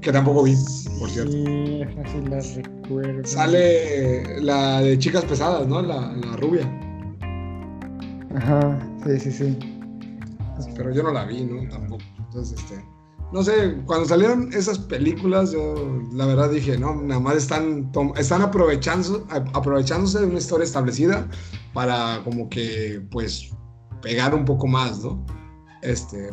[0.00, 0.54] Que tampoco vi,
[1.00, 1.32] por cierto.
[1.32, 3.24] Sí, así la recuerdo.
[3.24, 5.82] Sale la de Chicas Pesadas, ¿no?
[5.82, 6.70] La, la rubia.
[8.36, 9.58] Ajá, sí, sí, sí.
[10.76, 11.68] Pero yo no la vi, ¿no?
[11.68, 12.04] Tampoco.
[12.18, 12.93] Entonces, este.
[13.34, 15.74] No sé, cuando salieron esas películas, yo
[16.12, 21.28] la verdad dije, no, nada más están, están aprovechando, aprovechándose de una historia establecida
[21.72, 23.50] para como que, pues,
[24.00, 25.26] pegar un poco más, ¿no?
[25.82, 26.30] Este.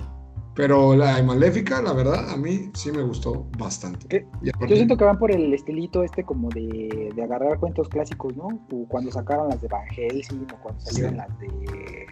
[0.53, 4.05] Pero la de Maléfica, la verdad, a mí sí me gustó bastante.
[4.07, 4.27] ¿Qué?
[4.43, 7.87] Y aparte- Yo siento que van por el estilito este como de, de agarrar cuentos
[7.89, 8.47] clásicos, ¿no?
[8.71, 11.17] O cuando sacaron las de Van Helsing o cuando salieron Sí.
[11.17, 12.05] las de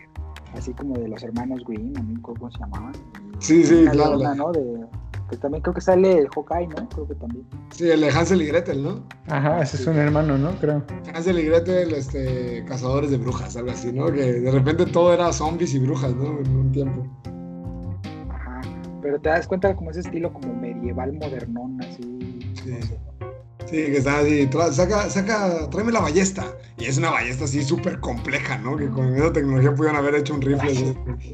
[0.53, 2.93] así como de los hermanos Green, no cómo se llamaban.
[3.39, 4.35] Sí, sí, Una claro.
[4.35, 4.51] ¿no?
[4.51, 4.85] De,
[5.29, 6.89] que también creo que sale el Hawkeye, ¿no?
[6.89, 7.45] Creo que también.
[7.69, 9.03] sí, el de Hansel y Gretel, ¿no?
[9.27, 10.51] Ajá, ese es un hermano, ¿no?
[10.59, 10.83] Creo.
[11.13, 14.11] Hansel y Gretel, este, cazadores de brujas, algo así, ¿no?
[14.11, 16.39] Que de repente todo era zombies y brujas, ¿no?
[16.39, 17.05] En un tiempo.
[18.29, 18.61] Ajá.
[19.01, 22.01] Pero te das cuenta como ese estilo como medieval modernón, así.
[22.63, 22.71] Sí.
[22.71, 23.08] no sé.
[23.69, 26.45] Sí, que está así, saca, saca, tráeme la ballesta.
[26.77, 28.75] Y es una ballesta así súper compleja, ¿no?
[28.75, 30.71] Que con esa tecnología pudieron haber hecho un rifle.
[30.71, 30.95] así.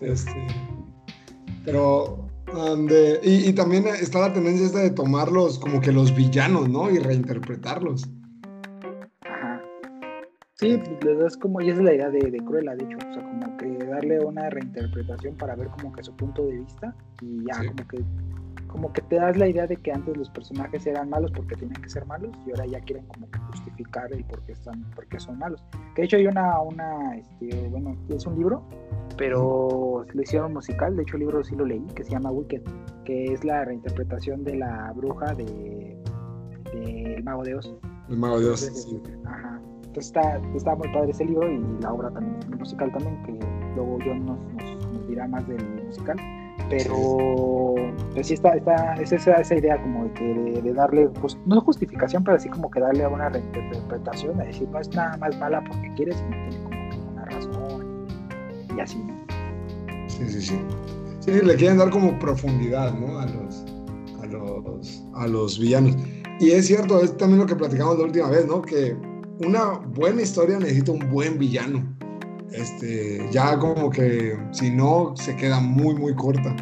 [0.00, 0.46] Este,
[1.64, 2.28] pero,
[2.88, 6.90] de- y, y también está la tendencia esta de tomarlos como que los villanos, ¿no?
[6.90, 8.06] Y reinterpretarlos.
[9.24, 9.62] Ajá.
[10.56, 12.98] Sí, pues le das como, y esa es la idea de, de Cruella, de hecho,
[12.98, 16.94] o sea, como que darle una reinterpretación para ver como que su punto de vista
[17.22, 17.66] y ya Sí.
[17.68, 18.04] como que
[18.74, 21.80] como que te das la idea de que antes los personajes eran malos porque tenían
[21.80, 25.06] que ser malos y ahora ya quieren como que justificar el por qué están, por
[25.06, 25.62] qué son malos.
[25.94, 28.64] Que de hecho hay una, una, este, bueno, es un libro,
[29.16, 32.62] pero lo hicieron musical, de hecho el libro sí lo leí, que se llama Wicked,
[33.04, 35.96] que es la reinterpretación de la bruja de,
[36.72, 37.72] de El Mago de Oz.
[38.08, 38.62] El mago de Dios.
[38.64, 39.00] Entonces, sí.
[39.24, 39.60] Ajá.
[39.86, 43.38] Entonces está, está muy padre ese libro y la obra también, el musical también, que
[43.76, 46.16] luego John nos, nos, nos dirá más del musical.
[46.70, 47.74] Pero
[48.14, 51.36] pues sí está, está es esa, esa idea como de, que de, de darle, pues,
[51.46, 55.38] no justificación, pero así como que darle una reinterpretación, de decir, no es nada más
[55.38, 58.06] mala porque quieres, sino tiene como que una razón
[58.76, 58.98] y así.
[58.98, 60.08] ¿no?
[60.08, 60.60] Sí, sí, sí.
[61.20, 63.18] Sí, le quieren dar como profundidad, ¿no?
[63.18, 63.64] A los,
[64.22, 65.96] a los, a los villanos.
[66.38, 68.60] Y es cierto, es también lo que platicamos la última vez, ¿no?
[68.60, 68.94] Que
[69.44, 71.96] una buena historia necesita un buen villano.
[72.54, 76.54] Este, ya como que si no, se queda muy, muy corta.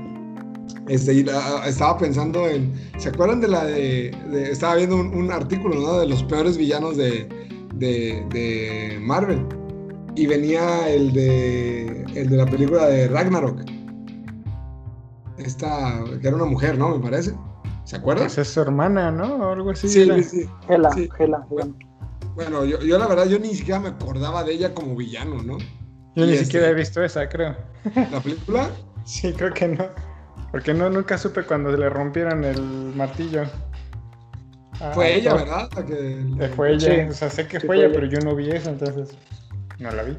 [0.88, 5.08] Este, y la- estaba pensando en, ¿se acuerdan de la de, de- estaba viendo un,
[5.14, 5.98] un artículo, ¿no?
[6.00, 7.28] De los peores villanos de,
[7.74, 9.46] de, de Marvel.
[10.14, 13.60] Y venía el de, el de la película de Ragnarok.
[15.38, 16.96] Esta, que era una mujer, ¿no?
[16.96, 17.32] Me parece.
[17.84, 18.26] ¿Se acuerdan?
[18.26, 19.36] Pues es su hermana, ¿no?
[19.36, 19.88] O algo así.
[19.88, 20.48] Sí, sí.
[20.68, 21.08] Hela, Sí.
[21.18, 21.68] Hela, Hela.
[22.34, 25.58] Bueno, yo, yo la verdad, yo ni siquiera me acordaba de ella como villano, ¿no?
[26.14, 27.56] Yo ni este- siquiera he visto esa, creo.
[28.10, 28.68] La película,
[29.04, 29.86] Sí, creo que no.
[30.50, 32.60] Porque no, nunca supe cuando le rompieron el
[32.94, 33.44] martillo.
[34.80, 35.68] Ah, fue ella, ¿verdad?
[35.76, 37.10] La que, eh, Fue ella, Sí.
[37.10, 37.94] o sea, sé que Sí, fue ella, ella.
[37.94, 39.16] pero yo no vi eso, entonces
[39.78, 40.16] no la vi.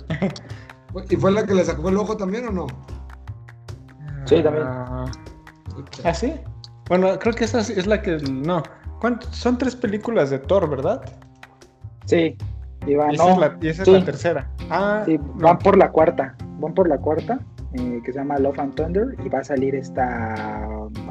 [1.10, 2.68] ¿Y fue la que le sacó el ojo también o no?
[4.26, 4.66] Sí, también.
[4.68, 5.06] Ah,
[6.04, 6.34] ¿Ah, sí?
[6.88, 8.18] Bueno, creo que esa es- la que.
[8.18, 8.64] No.
[9.00, 9.32] ¿Cuánto?
[9.34, 11.02] Son tres películas de Thor, ¿verdad?
[12.06, 12.38] Sí,
[12.86, 13.94] y esa no, es la, y esa es sí.
[13.94, 14.52] la tercera.
[14.70, 15.34] Ah, Sí, no.
[15.48, 16.36] van por la cuarta.
[16.60, 17.40] Van por la cuarta,
[17.74, 20.34] eh, que se llama Love and Thunder, y va a salir esta.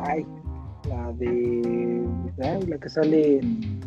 [0.07, 0.27] Ay,
[0.88, 2.05] la de.
[2.43, 3.38] ay, la que sale.
[3.38, 3.81] en-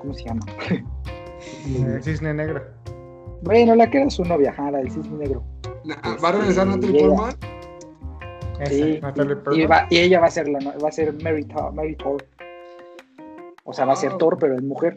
[0.00, 0.40] ¿Cómo se llama?
[0.70, 2.62] Eh, Cisne Negro.
[3.42, 5.42] Bueno, la que era su novia, ajá, la del cisne negro.
[5.84, 7.34] Na- ¿Va a regresar Este, Natalie Portman?
[8.66, 9.70] Sí, Natalie y, Portman.
[9.70, 12.24] va- y ella va a ser la va a ser Mary, Thor- Mary Thor.
[13.64, 14.18] O sea, va a ser Ah.
[14.18, 14.96] Thor, pero es mujer.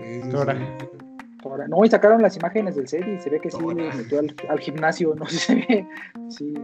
[0.00, 0.30] Sí, sí.
[1.44, 4.20] Ahora, no, y sacaron las imágenes del set y se ve que sí le metió
[4.20, 5.86] al, al gimnasio, no sé si se ve.
[6.28, 6.54] Sí.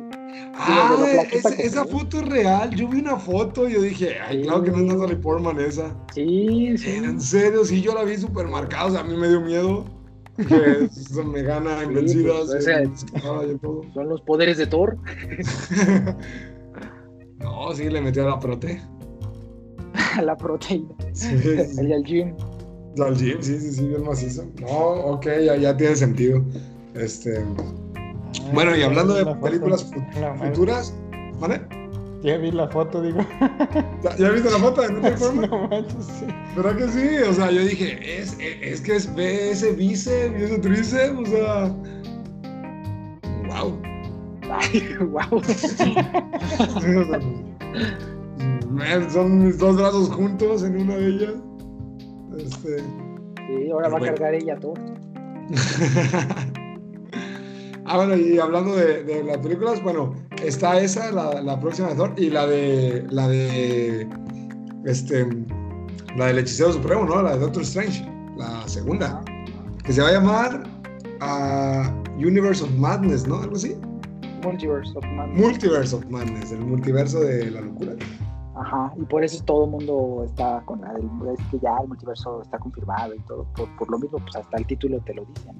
[0.55, 2.71] Ah, de la plaquita es- que esa se foto es real.
[2.75, 4.43] Yo vi una foto y yo dije, ay, Sí.
[4.45, 5.95] claro que no es Natalie Portman esa.
[6.15, 6.91] Sí, sí.
[6.97, 8.87] En serio, sí, yo la vi súper marcada.
[8.87, 9.85] O sea, a mí me dio miedo.
[10.37, 10.45] Que
[10.91, 12.47] eso me gana en Sí, vencidas.
[12.47, 12.83] pues, o sea.
[13.95, 14.97] Son los poderes de Thor.
[17.41, 18.81] No, sí, le metió a la prote.
[20.17, 20.89] A la proteína.
[21.13, 21.29] Sí.
[21.79, 22.35] El al gym.
[22.99, 24.45] Al gym, sí, sí, sí, bien macizo.
[24.61, 26.45] No, ok, ya, ya tiene sentido.
[26.95, 27.45] Este,
[28.53, 29.41] bueno, y hablando de foto.
[29.41, 29.89] películas
[30.39, 30.93] futuras,
[31.39, 31.63] ¿vale?
[32.23, 33.21] Ya vi la foto, digo.
[34.03, 35.51] ¿Ya, ya viste la foto de Natalie Portman?
[35.51, 36.27] no manches, sí.
[36.57, 37.09] ¿Verdad que sí?
[37.29, 41.27] O sea, yo dije, es, es que es, ve ese bíceps y ese tríceps, o
[41.27, 41.73] sea.
[43.49, 43.81] ¡Wow!
[44.51, 45.41] Ay, wow.
[49.13, 51.35] Son mis dos brazos juntos en una de ellas.
[52.39, 52.79] Este.
[53.47, 54.79] Sí, ahora va a cargar ella Thor.
[57.87, 61.95] ah, bueno, y hablando de, de las películas, bueno, está esa, la, la próxima de
[61.97, 63.05] Thor, y la de.
[63.11, 64.09] La de.
[64.85, 65.27] Este.
[66.17, 67.23] La del hechicero supremo, ¿no?
[67.23, 69.23] La de Doctor Strange, la segunda.
[69.85, 70.63] Que se va a llamar.
[71.21, 73.41] ah, Universe of Madness, ¿no?
[73.43, 73.75] Algo así.
[74.43, 75.39] Multiverse of Madness.
[75.41, 77.93] Multiverse of Madness, el multiverso de la locura.
[78.59, 81.89] Ajá, y por eso todo el mundo está con la del, es que ya el
[81.89, 85.25] multiverso está confirmado y todo, por, por lo mismo, pues hasta el título te lo
[85.25, 85.57] dicen.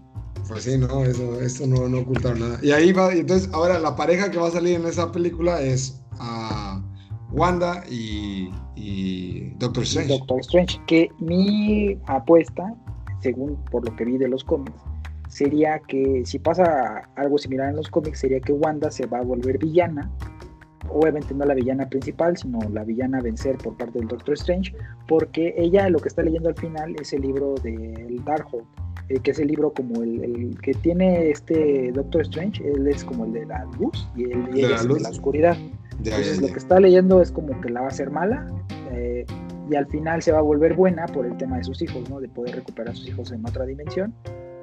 [0.49, 2.59] Pues sí, no, eso, esto no, no ocultaron nada.
[2.61, 5.61] Y ahí va, y entonces ahora la pareja que va a salir en esa película
[5.61, 6.83] es ah,
[7.31, 10.19] Wanda y, y Doctor Strange.
[10.19, 12.75] Doctor Strange, que mi apuesta,
[13.21, 14.81] según por lo que vi de los cómics,
[15.29, 19.23] sería que si pasa algo similar en los cómics, sería que Wanda se va a
[19.23, 20.11] volver villana.
[20.91, 24.75] Obviamente no la villana principal, sino la villana a vencer por parte del Doctor Strange,
[25.07, 28.65] porque ella lo que está leyendo al final es el libro del Darkhold,
[29.09, 33.05] eh, que es el libro como el, el que tiene este Doctor Strange, él es
[33.05, 35.57] como el de la luz y él y ella la es el de la oscuridad.
[36.03, 36.53] Ya, Entonces ya, lo ya.
[36.53, 38.47] que está leyendo es como que la va a hacer mala
[38.93, 39.25] eh,
[39.71, 42.21] y al final se va a volver buena por el tema de sus hijos, ¿no?
[42.21, 44.15] De poder recuperar a sus hijos en otra dimensión.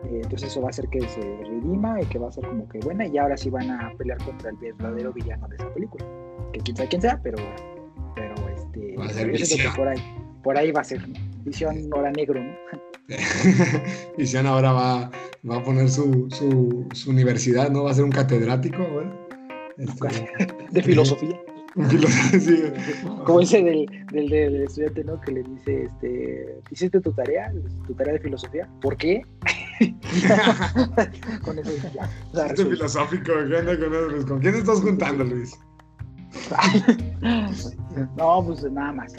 [0.05, 2.67] Eh, entonces eso va a hacer que se redima y que va a ser como
[2.69, 6.05] que buena y ahora sí van a pelear contra el verdadero villano de esa película.
[6.53, 7.37] Que quién sabe quién sea, pero,
[8.15, 9.75] pero este, Va a ser que Visión.
[9.75, 9.99] por ahí,
[10.43, 11.15] por ahí va a ser, ¿no?
[11.43, 12.53] Visión hora negro, ¿no?
[14.17, 15.11] Visión ahora va,
[15.49, 17.83] va a poner su, su, su universidad, ¿no?
[17.83, 19.13] Va a ser un catedrático ahora.
[19.77, 20.29] Este,
[20.71, 21.39] De filosofía.
[22.39, 22.63] sí.
[23.25, 25.19] Como ese del, del, del estudiante, ¿no?
[25.21, 27.51] Que le dice, este, ¿hiciste tu tarea?
[27.85, 28.69] Tu tarea de filosofía.
[28.81, 29.21] ¿Por qué?
[31.43, 32.09] con eso ya.
[32.31, 34.25] o sea, Este filosófico, ¿qué onda con eso, Luis?
[34.25, 35.59] ¿Con quién estás juntando, Luis?
[38.17, 39.13] no, pues nada más.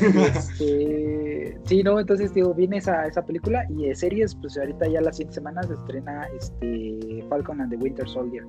[0.00, 5.00] Este, sí, no, entonces digo, viene esa, esa película y de series, pues ahorita ya
[5.02, 8.44] las 100 semanas se estrena este, Falcon and the Winter Soldier.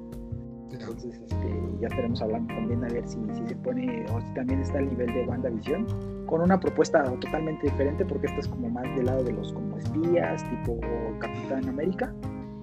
[0.80, 4.62] Entonces este, ya estaremos hablando también a ver si, si se pone o si también
[4.62, 8.84] está al nivel de WandaVision con una propuesta totalmente diferente porque esta es como más
[8.96, 10.80] del lado de los como espías, tipo
[11.20, 12.14] Capitán América.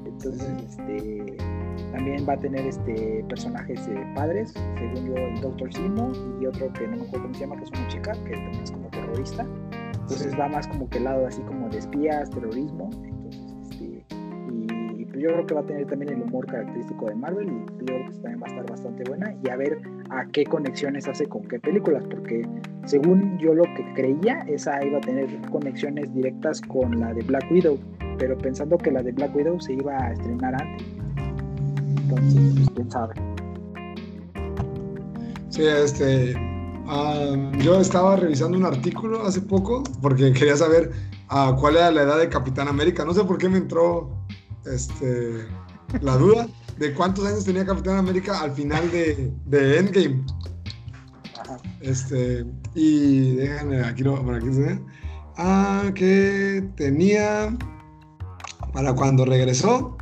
[0.04, 1.36] Entonces, este,
[1.92, 6.72] también va a tener este personajes eh, padres, según yo, el Doctor Simo y otro
[6.72, 8.88] que no me acuerdo cómo se llama, que es una chica, que también es como
[8.88, 9.46] terrorista.
[9.92, 12.90] Entonces va más como que el lado así como de espías, terrorismo.
[15.22, 18.10] Yo creo que va a tener también el humor característico de Marvel y yo creo
[18.10, 19.78] que también va a estar bastante buena y a ver
[20.10, 22.46] a qué conexiones hace con qué películas, porque
[22.86, 27.50] según yo lo que creía, esa iba a tener conexiones directas con la de Black
[27.50, 27.78] Widow,
[28.18, 30.86] pero pensando que la de Black Widow se iba a estrenar antes.
[32.02, 33.14] Entonces, pues quién sabe.
[35.50, 36.34] Sí, este.
[36.88, 40.90] ah, yo estaba revisando un artículo hace poco porque quería saber
[41.28, 43.04] ah, cuál era la edad de Capitán América.
[43.04, 44.21] No sé por qué me entró
[44.66, 45.46] este,
[46.00, 46.48] la duda
[46.78, 50.24] de cuántos años tenía Capitán América al final de, de Endgame.
[51.80, 54.80] Este, y déjenme, aquí lo, por aquí se ve.
[55.36, 57.56] Ah, que tenía
[58.72, 59.96] para cuando regresó.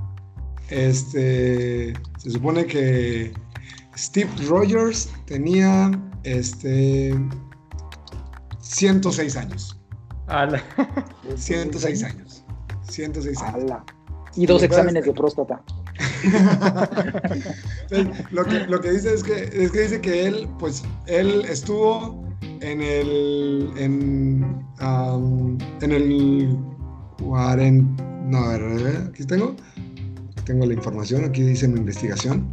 [0.69, 3.33] Este, se supone que
[3.97, 5.91] Steve Rogers tenía
[6.23, 7.15] este
[8.61, 9.81] 106 años.
[10.29, 10.63] Ala.
[11.35, 12.45] 106 años.
[12.89, 13.65] 106 años.
[13.65, 13.85] Ala.
[14.37, 15.63] Y dos exámenes de próstata.
[17.91, 21.45] Entonces, lo, que, lo que dice es que, es que dice que él, pues, él
[21.49, 22.25] estuvo
[22.61, 26.57] en el, en, am, en el
[27.23, 29.57] 40, no, a ver, aquí tengo,
[30.33, 32.51] aquí tengo la información, aquí dice mi investigación.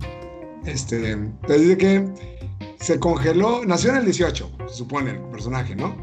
[0.66, 2.10] Este, entonces dice que
[2.80, 5.96] se congeló, nació en el 18, se supone el personaje, ¿no?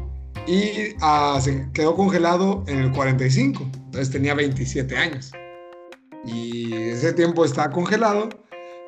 [0.47, 5.31] Y ah, se quedó congelado en el 45, entonces tenía 27 años.
[6.25, 8.29] Y ese tiempo está congelado,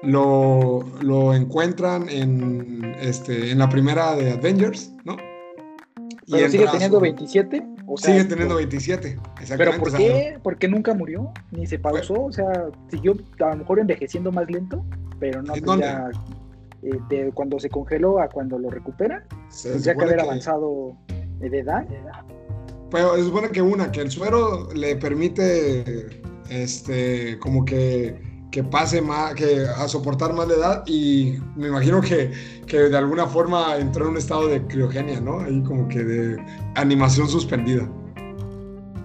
[0.01, 5.17] lo, lo encuentran en, este, en la primera de Avengers, ¿no?
[6.25, 7.67] Y ¿Pero sigue entra teniendo su- 27?
[7.89, 9.79] O sea, Sigue teniendo 27, ¿Pero exactamente.
[9.79, 10.39] por o sea, qué?
[10.43, 11.31] ¿Por qué nunca murió?
[11.51, 14.83] Ni se pausó, o sea, siguió a lo mejor envejeciendo más lento,
[15.19, 16.09] pero no ¿En tenía,
[16.81, 20.29] eh, de cuando se congeló a cuando lo recupera, se tendría que supone haber que-
[20.29, 20.97] avanzado
[21.41, 21.85] eh, de edad.
[22.91, 26.07] Pero se supone que una, que el suero le permite
[26.49, 28.19] este como que,
[28.51, 32.31] que pase más, que a soportar más la edad y me imagino que,
[32.65, 35.39] que de alguna forma entró en un estado de criogenia, ¿no?
[35.41, 36.37] Ahí como que de
[36.75, 37.89] animación suspendida.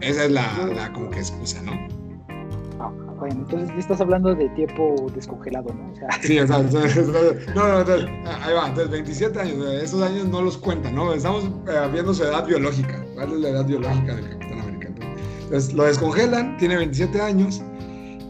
[0.00, 1.72] Esa es la, la como que excusa, ¿no?
[2.80, 5.92] Ah, bueno, entonces estás hablando de tiempo descongelado, ¿no?
[5.92, 8.10] O sea, Sí, o sea, no, no, entonces,
[8.42, 11.14] ahí va, entonces 27 años, esos años no los cuentan, ¿no?
[11.14, 14.41] Estamos eh, viendo su edad biológica, ¿cuál es la edad biológica del?
[15.52, 17.60] Entonces, lo descongelan, tiene 27 años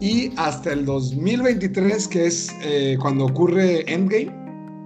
[0.01, 4.29] y hasta el 2023, que es eh, cuando ocurre Endgame,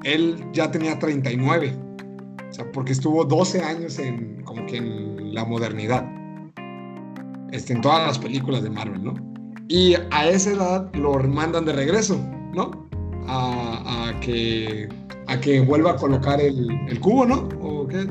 [0.03, 1.75] él ya tenía 39,
[2.47, 6.07] o sea, porque estuvo 12 años en, como que en la modernidad,
[7.51, 9.15] este, en todas las películas de Marvel, ¿no?
[9.67, 12.23] Y a esa edad lo mandan de regreso,
[12.53, 12.87] ¿no?
[13.25, 14.87] A, a que,
[15.25, 17.49] a que vuelva a colocar el, el cubo, ¿no?
[17.63, 18.05] ¿O qué?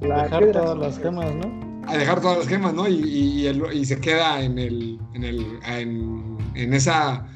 [0.00, 1.71] la Dejar todas las gemas, ¿no?
[1.86, 2.88] A dejar todas las gemas, ¿no?
[2.88, 7.26] Y, y- y el- y se queda en el, en el, en, en esa,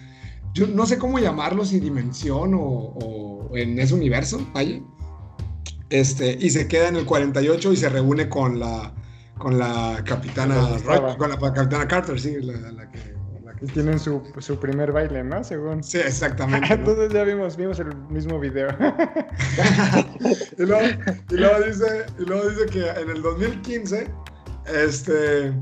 [0.55, 4.81] yo no sé cómo llamarlo, si dimensión o, o en ese universo, vaya.
[5.91, 8.93] Este, y se queda en el 48 y se reúne con la,
[9.39, 11.17] con la capitana, estaba.
[11.17, 12.99] con la capitana Carter, sí, la, la que,
[13.63, 15.45] Y tienen su, su primer baile, ¿no?
[15.45, 15.83] Según.
[15.85, 16.69] Sí, exactamente.
[16.71, 16.75] ¿no?
[16.75, 18.69] Entonces ya vimos, vimos el mismo video.
[20.59, 20.87] y, luego,
[21.31, 24.09] y luego dice, y luego dice que en el 2015
[24.69, 25.53] este,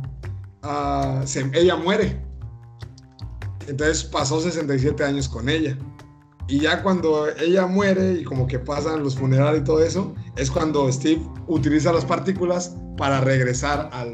[0.63, 2.21] ah, se- ella muere.
[3.67, 5.77] Entonces pasó 67 años con ella.
[6.47, 10.51] Y ya cuando ella muere y como que pasan los funerales y todo eso, es
[10.51, 14.13] cuando Steve utiliza las partículas para regresar al,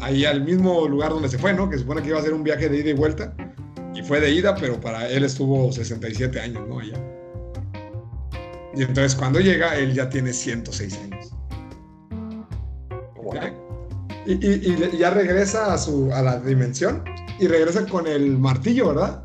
[0.00, 1.68] ahí al mismo lugar donde se fue, ¿no?
[1.68, 3.34] Que se supone que iba a ser un viaje de ida y vuelta.
[3.94, 6.78] Y fue de ida, pero para él estuvo 67 años, ¿no?
[6.78, 6.96] Allá.
[8.76, 11.34] Y entonces cuando llega, él ya tiene 106 años.
[14.26, 17.02] Y, y- y le- ya regresa a, su, a la dimensión
[17.38, 19.24] y regresa con el martillo, ¿verdad?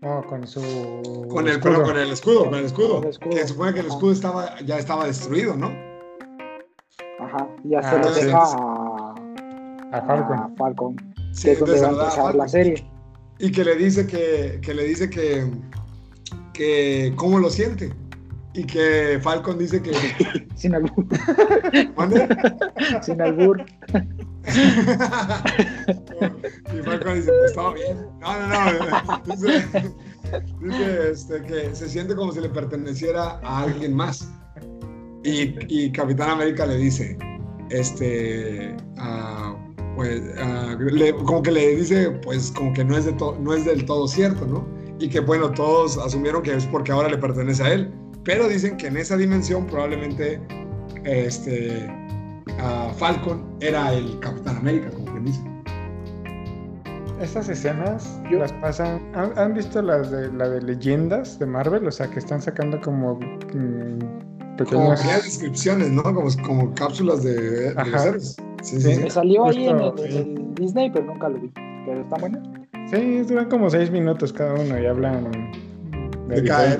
[0.00, 0.60] No, con su.
[1.30, 1.82] Con el, escudo.
[1.82, 2.94] con el escudo, con el escudo.
[2.96, 3.30] Con el escudo.
[3.30, 3.94] Que se supone que el Ajá.
[3.94, 5.72] escudo estaba, ya estaba destruido, ¿no?
[7.20, 8.24] Ajá, ya se Ah, lo sí.
[8.24, 9.14] deja a,
[9.92, 10.38] A Falcon.
[10.38, 10.96] a Falcon,
[11.32, 12.86] Sí, que es donde va a empezar la serie.
[13.40, 15.46] Y que le dice que, que le dice que,
[16.52, 17.92] que cómo lo siente.
[18.58, 19.92] Y que Falcon dice que.
[20.56, 21.06] Sin albur.
[21.96, 22.26] ¿Mande?
[23.02, 23.64] sin albur.
[26.74, 27.98] y Falcon dice, pues estaba bien.
[28.20, 29.22] No, no, no.
[29.36, 29.92] Dice,
[30.60, 34.28] dice, este, que se siente como si le perteneciera a alguien más.
[35.22, 37.16] Y, y Capitán América le dice,
[37.70, 38.76] este,
[39.94, 40.20] pues,
[40.92, 44.08] le- como que le dice, pues como que no es, de no es del todo
[44.08, 44.66] cierto, ¿no?
[44.98, 47.94] Y que bueno, todos asumieron que es porque ahora le pertenece a él.
[48.28, 50.38] Pero dicen que en esa dimensión probablemente
[51.04, 51.88] este,
[52.60, 55.40] ah, Falcon era el Capitán América, como quien dice.
[57.22, 59.00] Estas escenas Yo- las pasan.
[59.14, 61.86] ¿Han, han visto las de la de leyendas de Marvel?
[61.86, 65.00] O sea, que están sacando como mm, Como pequeñas.
[65.00, 66.02] pequeñas descripciones, ¿no?
[66.02, 68.08] Como, como cápsulas de, de los Ajá.
[68.08, 68.36] héroes.
[68.62, 69.00] Sí, sí, Sí.
[69.04, 70.16] Me salió ahí en el, sí.
[70.18, 71.50] el Disney, pero nunca lo vi.
[71.86, 72.42] Pero está bueno.
[72.90, 75.30] Sí, duran como seis minutos cada uno y hablan
[76.28, 76.76] de, De cada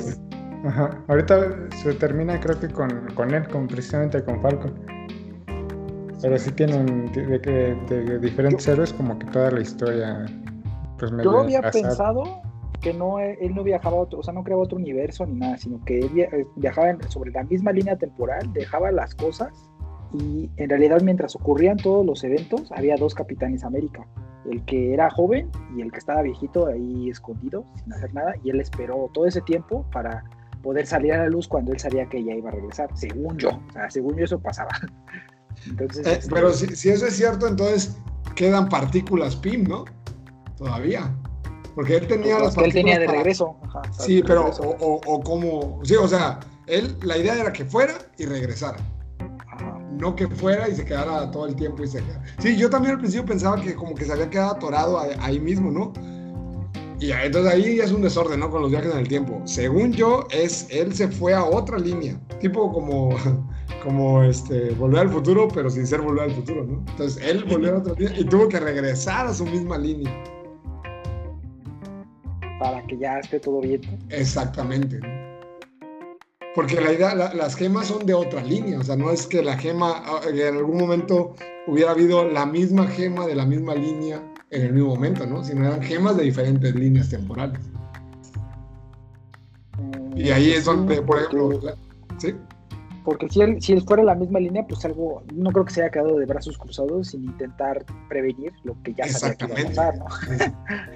[0.68, 0.90] Ajá.
[1.08, 4.74] Ahorita se termina, creo que con, con él, con, precisamente con Falcon.
[6.20, 10.26] Pero sí tienen de, de, de- diferentes héroes como que toda la historia.
[10.98, 11.88] Pues medio Yo había desfasada.
[11.88, 12.42] pensado
[12.82, 15.36] que no, eh, él no viajaba a otro, o sea, no creaba otro universo ni
[15.36, 19.70] nada, sino que él eh, viajaba sobre la misma línea temporal, dejaba las cosas
[20.12, 24.06] y en realidad mientras ocurrían todos los eventos había dos Capitanes América,
[24.50, 28.50] el que era joven y el que estaba viejito ahí escondido sin hacer nada y
[28.50, 30.24] él esperó todo ese tiempo para
[30.62, 33.50] poder salir a la luz cuando él sabía que ella iba a regresar, según yo,
[33.50, 34.70] o sea, según yo eso pasaba.
[35.66, 37.96] Entonces, Eh, este, pero si, si eso es cierto, entonces
[38.36, 39.84] quedan partículas PIM, ¿no?
[40.56, 41.10] Todavía.
[41.74, 43.56] Porque él tenía las que él tenía de para- regreso.
[43.64, 44.62] ajá, Sí, pero regreso.
[44.62, 45.80] o, o, o como...
[45.84, 48.78] Sí, o sea, él, la idea era que fuera y regresara.
[49.46, 49.78] Ajá.
[49.92, 52.22] No que fuera y se quedara todo el tiempo y se quedara.
[52.38, 55.40] Sí, yo también al principio pensaba que como que se había quedado atorado ahí, ahí
[55.40, 55.92] mismo, ¿no?
[57.00, 58.50] Y entonces ahí es un desorden, ¿no?
[58.50, 59.40] Con los viajes en el tiempo.
[59.44, 63.10] Según yo, es él se fue a otra línea, tipo como,
[63.84, 66.84] como este, volver al futuro, pero sin ser volver al futuro, ¿no?
[66.90, 70.12] Entonces él volvió a otra línea y tuvo que regresar a su misma línea.
[72.58, 73.82] Para que ya esté todo bien.
[74.08, 74.98] Exactamente.
[76.56, 79.56] Porque la idea, las gemas son de otra línea, o sea, no es que la
[79.56, 81.36] gema, ah, en algún momento
[81.68, 84.20] hubiera habido la misma gema de la misma línea
[84.50, 85.44] en el mismo momento, ¿no?
[85.44, 87.60] Sino eran gemas de diferentes líneas temporales.
[90.16, 91.60] Y ahí es donde, por ejemplo,
[92.18, 92.34] ¿sí?
[93.04, 95.80] Porque si él, si él fuera la misma línea, pues algo, no creo que se
[95.82, 99.64] haya quedado de brazos cruzados sin intentar prevenir lo que ya sabía que iba a
[99.64, 100.06] pasar, ¿no?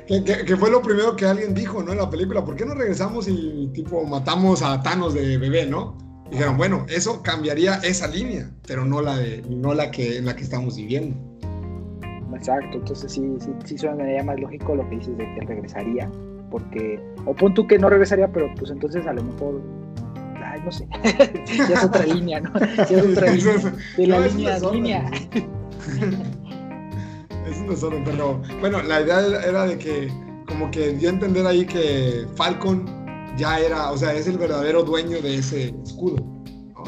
[0.46, 1.92] que, fue lo primero que alguien dijo, ¿no?
[1.92, 5.96] En la película, ¿por qué no regresamos y tipo matamos a Thanos de bebé, ¿no?
[6.30, 10.34] dijeron, bueno, eso cambiaría esa línea, pero no la de, no la que, en la
[10.34, 11.31] que estamos viviendo.
[12.36, 16.10] Exacto, entonces sí, sí, sí suena más lógico lo que dices de que regresaría,
[16.50, 19.60] porque, o pon tú que no regresaría, pero pues entonces a lo mejor
[20.64, 20.86] no sé,
[21.68, 22.52] ya es otra línea, ¿no?
[22.58, 23.54] Ya es otra línea,
[23.96, 25.10] de la línea a línea.
[27.46, 30.12] Es un desorden, pero bueno, la idea era de que
[30.46, 32.86] como que dio a entender ahí que Falcon
[33.36, 36.16] ya era, o sea, es el verdadero dueño de ese escudo.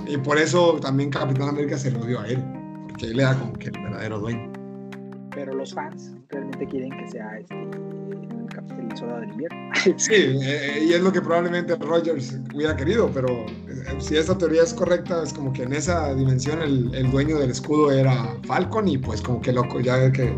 [0.07, 2.45] Y por eso también Capitán América se rodeó a él,
[2.89, 4.53] porque él era como que el verdadero dueño.
[5.35, 7.55] Pero los fans realmente quieren que sea este
[8.91, 9.59] el soldado del invierno.
[9.97, 14.63] Sí, eh, y es lo que probablemente Rogers hubiera querido, pero eh, si esta teoría
[14.63, 18.89] es correcta, es como que en esa dimensión el, el dueño del escudo era Falcon
[18.89, 20.33] y pues como que loco, ya que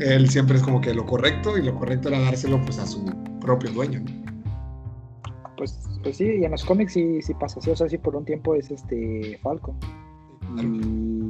[0.00, 3.04] él siempre es como que lo correcto y lo correcto era dárselo pues a su
[3.40, 4.02] propio dueño.
[5.56, 8.16] Pues, pues sí, y en los cómics sí, sí pasa así, o sea, sí por
[8.16, 9.76] un tiempo es este Falcon.
[10.56, 11.29] Y,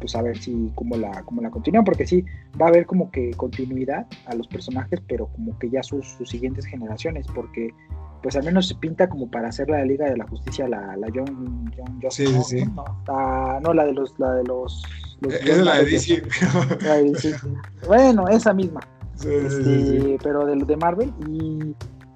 [0.00, 2.24] pues a ver si cómo la, cómo la continúan, porque sí,
[2.60, 6.28] va a haber como que continuidad a los personajes, pero como que ya sus, sus
[6.28, 7.70] siguientes generaciones, porque
[8.22, 11.08] pues al menos se pinta como para hacer la Liga de la Justicia, la, la
[11.14, 12.64] John, John sí, sí, sí.
[13.06, 14.82] No, no, la de los, la de los,
[15.28, 16.22] es la de DC.
[16.80, 17.36] La de DC.
[17.86, 18.80] bueno, esa misma.
[19.14, 21.74] Este, pero de, de Marvel y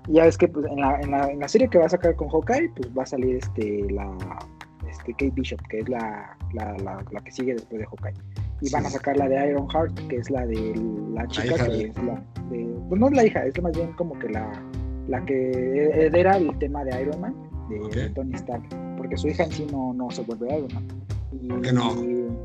[0.09, 2.16] ya ves que pues, en, la, en, la, en la serie que va a sacar
[2.16, 4.11] con Hawkeye, pues va a salir este la
[5.11, 6.76] este, Kate Bishop, que es la, la,
[7.11, 8.14] la, que sigue después de Hawkeye.
[8.61, 10.74] Y van a sacar la de Iron Heart, que es la de
[11.12, 14.18] la chica, que es la de, pues no es la hija, es más bien como
[14.18, 14.50] que la,
[15.06, 17.34] la que heredera el tema de Iron Man,
[17.68, 18.64] de, Tony Stark,
[18.96, 20.88] porque su hija en sí no, no se vuelve Iron Man.
[21.48, 21.94] ¿Por qué no?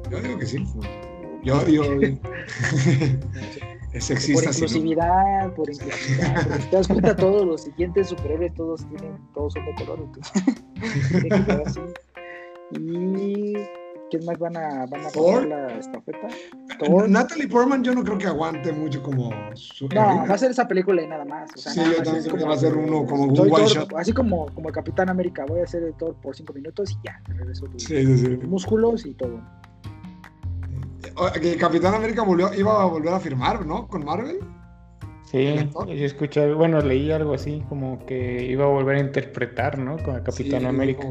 [0.10, 0.64] Yo digo que sí.
[1.44, 1.84] Yo digo...
[3.94, 4.46] es sexista.
[4.46, 6.60] Por inclusividad, por inclusividad.
[6.60, 10.44] si te das cuenta, todos los siguientes superhéroes, todos tienen, todos son de color, entonces.
[12.80, 13.54] ¿Y
[14.10, 16.28] quién más van a, van a pasar la estafeta?
[17.08, 20.68] Natalie Portman yo no creo que aguante mucho como su No, va a ser esa
[20.68, 21.52] película y nada más.
[21.56, 23.94] O sea, sí, yo también creo que va a ser uno como un one shot.
[23.96, 27.08] Así como, como el Capitán América, voy a hacer el Thor por cinco minutos y
[27.08, 29.42] ya, regreso tus sí, sí, músculos y todo.
[31.42, 33.88] Que Capitán América volvió, iba a volver a firmar, ¿no?
[33.88, 34.40] Con Marvel.
[35.26, 39.98] Sí, yo escuché, bueno, leí algo así, como que iba a volver a interpretar, ¿no?
[40.04, 41.08] Con el Capitán América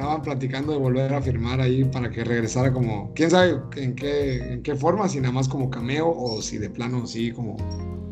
[0.00, 4.54] estaban platicando de volver a firmar ahí para que regresara como, quién sabe en qué,
[4.54, 7.58] en qué forma, si nada más como cameo o si de plano sí como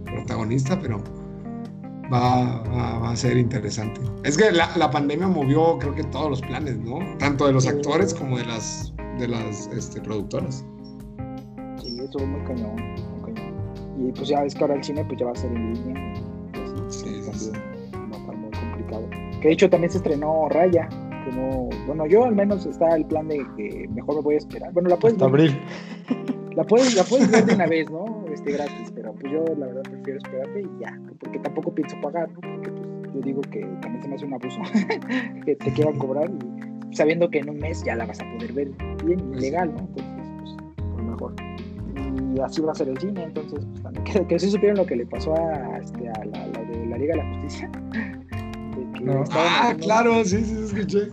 [0.04, 1.02] protagonista, pero
[2.12, 4.02] va, va, a ser interesante.
[4.22, 6.98] Es que la, la, pandemia movió creo que todos los planes, ¿no?
[7.16, 10.66] Tanto de los actores como de las, de las este, productoras.
[11.82, 12.76] Sí, eso muy cañón,
[13.22, 13.54] muy cañón.
[13.98, 16.14] Y pues ya ves que ahora el cine pues ya va a ser en línea.
[16.52, 17.50] Pues, sí, sí, sí,
[17.94, 19.08] Va a estar muy complicado.
[19.40, 20.86] Que de hecho también se estrenó Raya
[21.86, 24.72] bueno, yo al menos está el plan de que mejor me voy a esperar.
[24.72, 25.52] Bueno, la puedes ver.
[26.54, 28.24] La puedes, la puedes ver de una vez, ¿no?
[28.32, 32.28] Este, gratis, pero pues yo la verdad prefiero esperarme y ya, porque tampoco pienso pagar,
[32.32, 32.40] ¿no?
[32.40, 34.60] Porque pues yo digo que también se me hace un abuso
[35.44, 36.30] que te quieran cobrar
[36.90, 38.70] y sabiendo que en un mes ya la vas a poder ver
[39.04, 39.80] bien y legal, ¿no?
[39.80, 41.34] Entonces, pues, por mejor.
[42.34, 44.86] Y así va a ser el cine, entonces, pues también que, que sí supieron lo
[44.86, 47.70] que le pasó a, este, a la, la de la Liga de la Justicia
[49.32, 51.08] Ah, claro, sí, sí, escuché.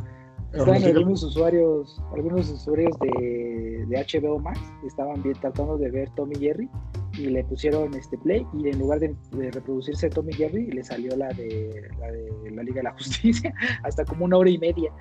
[0.53, 6.35] Estaban algunos usuarios, algunos usuarios de, de HBO Max estaban bien, tratando de ver Tommy
[6.35, 6.69] Jerry
[7.17, 9.15] y le pusieron este play y en lugar de,
[9.51, 14.05] reproducirse Tommy Jerry le salió la de, la de la Liga de la Justicia hasta
[14.05, 14.91] como una hora y media.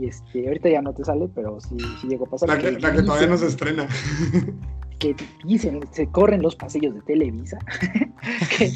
[0.00, 2.48] Y este ahorita ya no te sale pero sí, sí llegó a pasar.
[2.48, 3.86] La que, la que todavía no se estrena.
[4.98, 5.14] que
[5.44, 7.58] dicen se corren los pasillos de Televisa.
[8.56, 8.70] Que,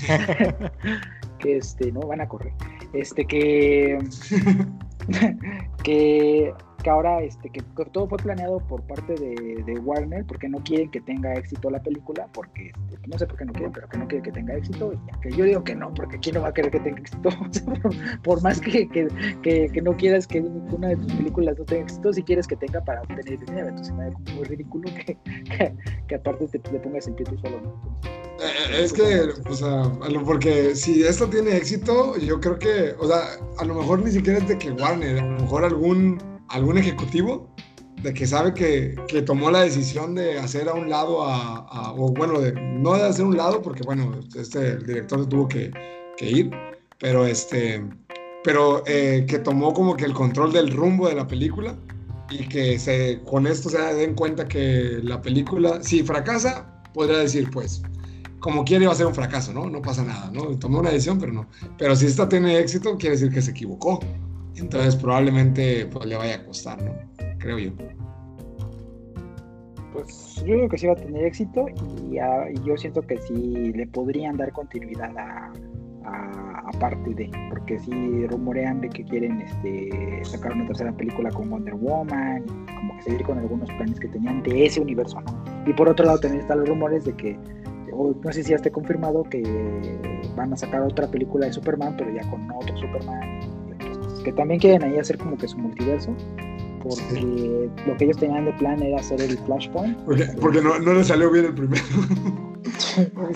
[1.39, 2.53] que este no van a correr.
[2.93, 3.99] Este que,
[5.83, 6.53] que,
[6.87, 7.61] que ahora este, que,
[7.91, 12.29] todo fue planeado por parte de, Warner porque no quieren que tenga éxito la película,
[12.33, 14.93] porque este, no sé por qué no quieren, pero que no quieren que tenga éxito.
[14.93, 17.31] Y que yo digo que no, porque ¿quién no va a querer que tenga éxito?
[18.23, 19.09] Por, más que, que,
[19.43, 22.81] que, no quieras que una de tus películas no tenga éxito, si quieres que tenga
[22.85, 23.67] para obtener dinero.
[23.67, 28.01] Entonces me da muy ridículo que, aparte te, te pongas en pie tú solo, ¿no?
[28.39, 29.91] Eh, Es que, o sea,
[30.25, 33.23] porque si esto tiene éxito, yo creo que, o sea,
[33.59, 37.55] a lo mejor ni siquiera es de que Warner, a lo mejor algún, algún ejecutivo
[38.03, 41.93] de que sabe que, que tomó la decisión de hacer a un lado a, a-
[41.93, 45.73] o bueno, de, no de hacer un lado, porque bueno, este, el director tuvo que,
[46.17, 46.51] que ir,
[46.99, 47.83] pero este,
[48.45, 51.77] pero eh, que tomó como que el control del rumbo de la película
[52.31, 57.51] y que se, con esto se den cuenta que la película, si fracasa, podría decir,
[57.51, 57.83] pues,
[58.41, 59.69] como quiere va a ser un fracaso, ¿no?
[59.69, 60.57] No pasa nada, ¿no?
[60.59, 61.49] Tomó una decisión, pero no.
[61.79, 64.01] Pero si esta tiene éxito, quiere decir que se equivocó.
[64.57, 66.93] Entonces probablemente pues, le vaya a costar, ¿no?
[67.39, 67.73] Creo yo.
[69.93, 71.67] Pues yo creo que sí va a tener éxito
[72.11, 75.53] y, ah, y yo siento que sí le podrían dar continuidad a,
[76.05, 81.31] a, a parte de, porque sí rumorean de que quieren este, sacar una tercera película
[81.31, 85.45] con Wonder Woman, como que seguir con algunos planes que tenían de ese universo, ¿no?
[85.67, 87.39] Y por otro lado también están los rumores de que,
[87.93, 89.43] no sé si ya esté confirmado, que
[90.37, 93.36] van a sacar otra película de Superman, pero ya con otro Superman,
[94.27, 96.13] que también quieren ahí hacer como que su multiverso.
[96.83, 100.95] Porque lo que ellos tenían de plan era hacer el Flashpoint, Porque, porque no, no
[100.95, 101.85] le salió bien el primero.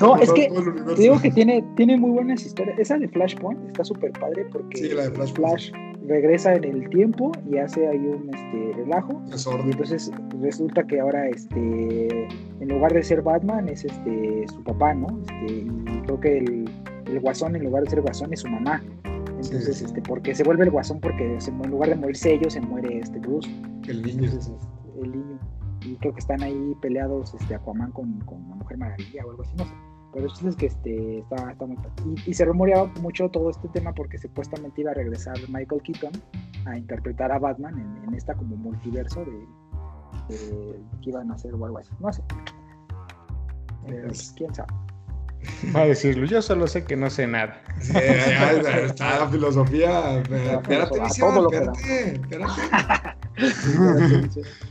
[0.01, 0.51] No, es que.
[0.97, 2.79] Te digo que tiene, tiene muy buenas historias.
[2.79, 5.37] Esa de Flashpoint está súper padre porque Sí, la de Flashpoint.
[5.37, 5.73] Flash
[6.07, 9.23] regresa en el tiempo y hace ahí un este, relajo.
[9.29, 10.11] Y entonces
[10.41, 12.29] resulta que ahora este
[12.61, 15.07] en lugar de ser Batman es este su papá, ¿no?
[15.21, 16.71] Este, y creo que el,
[17.07, 18.83] el guasón en lugar de ser guasón es su mamá.
[19.47, 19.85] Entonces, Sí.
[19.85, 22.99] este, porque se vuelve el guasón porque se en lugar de morirse ellos, se muere
[22.99, 23.49] este Bruce.
[23.89, 24.25] El niño.
[24.25, 25.39] Entonces, este, el niño.
[25.83, 29.43] Y creo que están ahí peleados este, Aquaman con, con la Mujer Maravilla o algo
[29.43, 29.73] así, no sé.
[30.13, 31.77] Pero chiste es que este, está, está muy.
[32.05, 36.13] Y, y se rumoreaba mucho todo este tema porque supuestamente iba a regresar Michael Keaton
[36.67, 41.55] a interpretar a Batman en, en esta como multiverso de, de que iban a hacer
[41.55, 41.93] o algo así.
[42.01, 42.23] No sé.
[43.87, 44.73] Pero, pues, quién sabe.
[45.77, 47.61] Va a decirlo, yo solo sé que no sé nada.
[47.81, 50.19] Sí, está la filosofía.
[50.19, 50.75] Espérate,
[51.07, 53.11] espérate, espérate.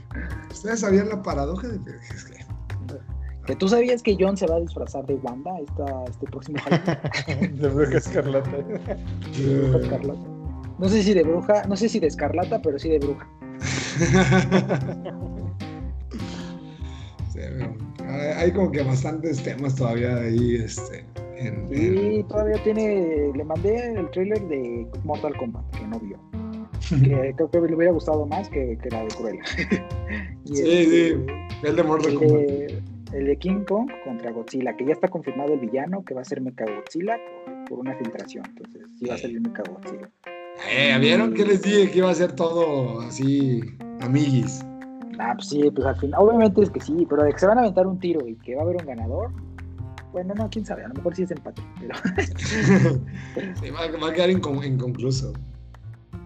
[0.51, 2.39] Ustedes sabían la paradoja de es que-
[3.45, 7.57] que tú sabías que John se va a disfrazar de Wanda esta, este próximo Halloween.
[7.61, 8.51] De Bruja Escarlata.
[8.51, 10.19] de bruja escarlata.
[10.77, 13.27] No sé si de bruja, no sé si de escarlata, pero sí de bruja.
[18.09, 21.05] Sí, hay, como que bastantes temas todavía ahí, este,
[21.37, 26.17] en, en- Y todavía tiene, le mandé el trailer de Mortal Kombat, que no vio.
[26.89, 29.43] Que creo que le hubiera gustado más que, que la de Cruella.
[30.45, 31.25] Y Sí, este, sí,
[31.63, 32.41] el de Mortal El Kombat.
[33.13, 36.25] el de King Kong contra Godzilla, que ya está confirmado el villano, que va a
[36.25, 38.43] ser Mechagodzilla por, por una filtración.
[38.49, 40.09] Entonces, sí va a salir Mechagodzilla.
[40.71, 43.61] Eh, ¿vieron que les dije que iba a ser todo así,
[44.01, 44.65] amiguis?
[45.19, 47.57] Ah, pues sí, pues al final, obviamente es que sí, pero de que se van
[47.57, 49.31] a aventar un tiro y que va a haber un ganador,
[50.13, 51.93] bueno, no, quién sabe, a lo mejor sí es empate, pero
[53.61, 55.33] Sí, va, va a quedar incon- inconcluso.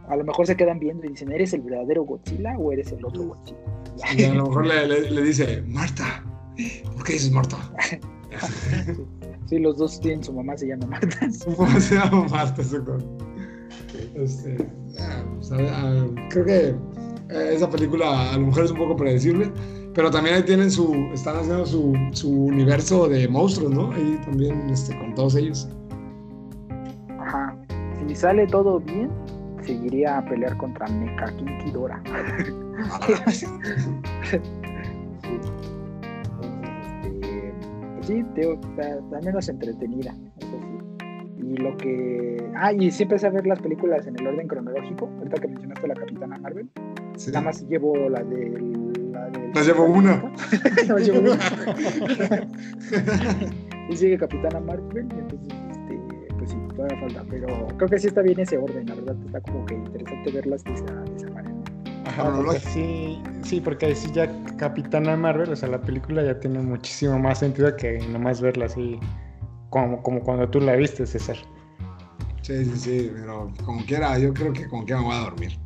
[0.08, 3.04] a lo mejor se quedan viendo y dicen, ¿eres el verdadero Godzilla o eres el
[3.04, 3.58] otro Godzilla?
[4.18, 6.24] Y a lo mejor le, le- le dice, Marta,
[6.96, 7.58] ¿por qué dices Marta?
[9.46, 11.18] Sí, los dos tienen su mamá, se llama Marta.
[11.58, 12.62] ¿Cómo se llama Marta?
[12.62, 12.98] Exacto.
[14.16, 14.58] Este,
[15.00, 16.76] ah, pues, ah, creo que
[17.34, 19.52] esa película a lo mejor es un poco predecible,
[19.94, 23.92] pero también ahí tienen su, están haciendo su, su universo de monstruos, ¿no?
[23.92, 25.68] Ahí también este, con todos ellos.
[27.20, 27.56] Ajá.
[28.08, 29.10] Si sale todo bien,
[29.62, 32.02] seguiría a pelear contra Mecha King Ghidorah.
[33.30, 33.46] Sí.
[37.04, 37.54] Este,
[38.02, 41.06] sí, te digo, está, está menos entretenida, eso sí.
[41.38, 42.52] Y lo que.
[42.56, 45.10] Ah, y sí empecé a ver las películas en el orden cronológico.
[45.20, 46.70] Ahorita que mencionaste la Capitana Marvel.
[47.16, 47.32] Sí.
[47.32, 49.12] Nada más llevo la del.
[49.12, 50.16] La del Las llevo una.
[50.82, 51.38] Nada más llevo una.
[53.90, 55.08] y sigue Capitana Marvel.
[55.12, 56.00] Entonces, este,
[56.38, 57.24] pues sí, todavía falta.
[57.30, 59.16] Pero creo que sí está bien ese orden, la verdad.
[59.26, 61.56] Está como que interesante verlas de esa, de esa manera.
[62.06, 66.40] Ajá, porque sí, sí, porque ahí sí ya Capitana Marvel, o sea, la película ya
[66.40, 69.00] tiene muchísimo más sentido que nomás verla así
[69.70, 71.38] como, como cuando tú la viste, César.
[72.44, 75.63] Sí, sí, sí, pero como quiera, yo creo que como quiera me voy a dormir.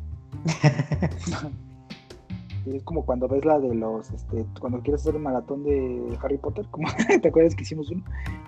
[2.66, 6.18] Y es como cuando ves la de los, este, cuando quieres hacer un maratón de
[6.22, 6.88] Harry Potter, como
[7.22, 8.04] te acuerdas que hicimos uno,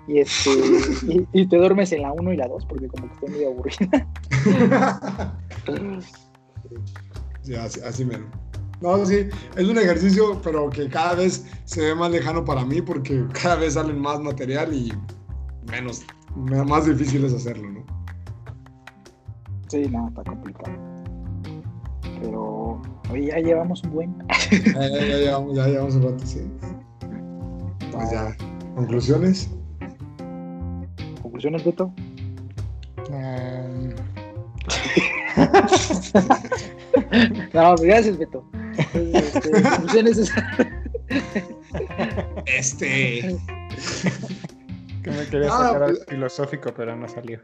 [0.07, 0.49] y este,
[1.07, 3.49] y, y te duermes en la 1 y la 2 porque como que está medio
[3.49, 4.07] aburrida.
[7.43, 8.25] Sí, así, así mero.
[8.81, 12.81] No, sí, es un ejercicio, pero que cada vez se ve más lejano para mí
[12.81, 14.91] porque cada vez salen más material y
[15.69, 16.03] menos,
[16.35, 17.85] más difícil es hacerlo, ¿no?
[19.67, 20.90] Sí, no, está complicado.
[22.21, 24.15] Pero, oye, ya llevamos un buen.
[24.51, 26.41] Ya, ya, ya llevamos, ya llevamos un rato, sí.
[27.91, 28.35] Pues ya,
[28.75, 29.49] conclusiones.
[31.21, 31.93] ¿Conclusiones, Beto?
[33.09, 33.89] Um,
[37.53, 38.43] No, pues, gracias, Beto.
[38.93, 40.31] Este, conclusiones es-
[42.45, 43.37] Este.
[45.03, 47.39] que me quería Ah, sacar al pues- filosófico, pero no salió.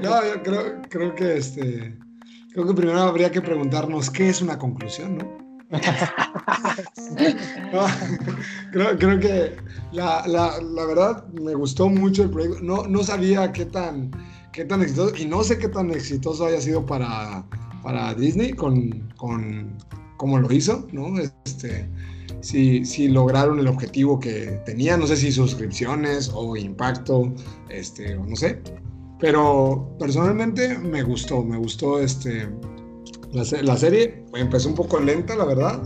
[0.00, 1.96] No, yo creo, creo que este.
[2.58, 5.24] Creo que primero habría que preguntarnos qué es una conclusión, ¿no?
[5.70, 5.78] No,
[8.72, 9.56] creo, creo que
[9.92, 12.58] la, la- la verdad me gustó mucho el proyecto.
[12.60, 14.10] No, no sabía qué tan,
[14.50, 17.44] qué tan exitoso, y no sé qué tan exitoso haya sido para,
[17.84, 19.78] para Disney con, con
[20.16, 21.16] cómo lo hizo, ¿no?
[21.44, 21.88] Este,
[22.40, 27.32] si, si lograron el objetivo que tenían, no sé si suscripciones o impacto,
[27.68, 28.60] este, o no sé.
[29.20, 32.48] Pero personalmente me gustó, me gustó este,
[33.32, 34.24] la, la serie.
[34.34, 35.82] Empezó un poco lenta, la verdad.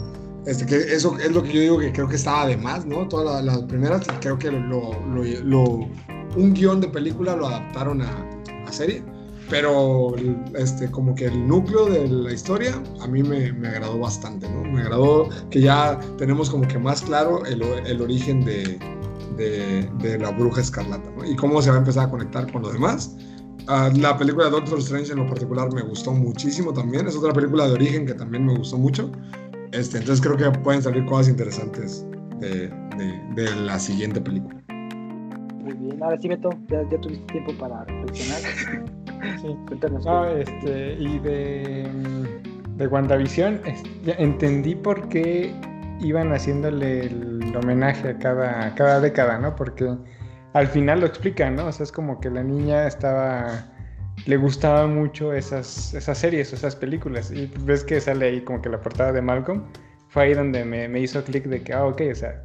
[0.46, 3.06] Este, que eso es lo que yo digo que creo que estaba de más, ¿no?
[3.08, 5.88] Todas la- las primeras, creo que lo, lo- lo-
[6.36, 8.30] un guion de película lo adaptaron a,
[8.66, 9.02] a serie.
[9.48, 10.14] Pero
[10.56, 14.62] este, como que el núcleo de la historia a mí me, me agradó bastante, ¿no?
[14.62, 18.78] Me agradó que ya tenemos como que más claro el, el origen de,
[19.36, 21.24] de, de la bruja escarlata, ¿no?
[21.24, 23.16] Y cómo se va a empezar a conectar con lo demás.
[23.68, 27.06] Ah, la película de Doctor Strange en lo particular me gustó muchísimo también.
[27.06, 29.10] Es otra película de origen que también me gustó mucho.
[29.72, 32.04] Este, entonces creo que pueden salir cosas interesantes
[32.40, 34.56] de, de- de la siguiente película.
[35.62, 38.40] Muy bien, ahora sí, Beto, ya, ya tuviste tiempo para reflexionar.
[39.40, 39.56] Sí.
[39.68, 40.04] Cuéntanos.
[40.04, 41.88] No, este, y de,
[42.76, 45.54] de WandaVision, es- ya entendí por qué
[46.00, 49.54] iban haciéndole el homenaje a cada, a cada década, ¿no?
[49.54, 49.96] Porque
[50.54, 51.66] al final lo explican, ¿no?
[51.66, 53.64] O sea, es como que la niña estaba,
[54.26, 58.68] le gustaba mucho esas, esas series, esas películas, y ves que sale ahí como que
[58.68, 59.64] la portada de Malcolm,
[60.08, 62.42] fue ahí donde me, me hizo clic de que, ah, ok, o sea,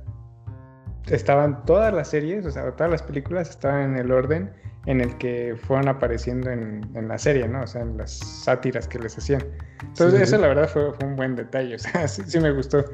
[1.09, 4.51] estaban todas las series, o sea, todas las películas estaban en el orden
[4.85, 7.61] en el que fueron apareciendo en, en la serie, ¿no?
[7.61, 9.43] O sea, en las sátiras que les hacían.
[9.81, 12.51] Entonces, Sí, eso la verdad fue, fue un buen detalle, o sea, sí, sí me
[12.51, 12.85] gustó.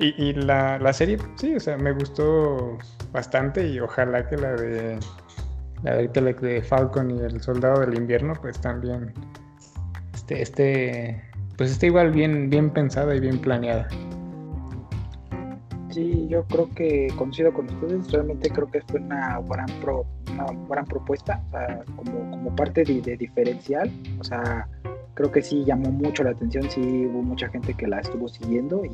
[0.00, 2.78] Y, y la, la serie, sí, o sea, me gustó
[3.12, 4.98] bastante y ojalá que la de
[5.82, 9.12] la de, de Falcon y el Soldado del Invierno, pues también
[10.14, 11.22] este, este,
[11.58, 13.88] pues esté igual bien, bien pensada y bien planeada.
[15.90, 18.10] Sí, yo creo que coincido con ustedes.
[18.12, 22.84] Realmente creo que fue una gran, pro- una gran propuesta, o sea, como, como parte
[22.84, 23.90] de, de diferencial.
[24.20, 24.68] O sea,
[25.14, 28.84] creo que sí llamó mucho la atención, sí hubo mucha gente que la estuvo siguiendo
[28.84, 28.90] y,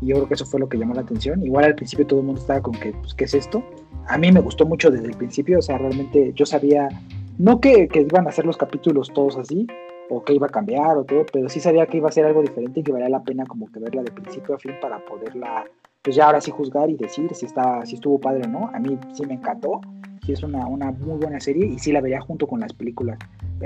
[0.00, 1.42] y yo creo que eso fue lo que llamó la atención.
[1.42, 3.62] Igual al principio todo el mundo estaba con que, pues, ¿qué es esto?
[4.06, 6.88] A mí me gustó mucho desde el principio, o sea, realmente yo sabía,
[7.38, 9.66] no que, que iban a hacer los capítulos todos así,
[10.10, 12.42] o que iba a cambiar o todo, pero sí sabía que iba a ser algo
[12.42, 15.64] diferente y que valía la pena como que verla de principio a fin para poderla
[16.04, 18.70] pues ya ahora sí juzgar y decir si, está, si estuvo padre o no.
[18.74, 19.80] A mí sí me encantó,
[20.24, 23.18] sí es una, una muy buena serie y sí la vería junto con las películas.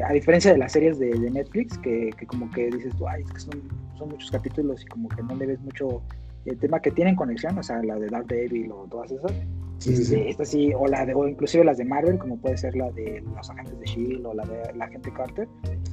[0.07, 3.41] A diferencia de las series de, Netflix, que, como que dices tú, ay, es que
[3.41, 3.63] son,
[3.97, 6.03] son muchos capítulos y como que no le ves mucho
[6.45, 9.33] el tema que tienen conexión, o sea, la de Daredevil o todas esas.
[9.79, 10.15] Sí, sí, sí.
[10.17, 12.91] Este, esta sí, o, la de, o inclusive las de Marvel, como puede ser la
[12.91, 15.49] de los agentes de Shield o la de la agente Carter.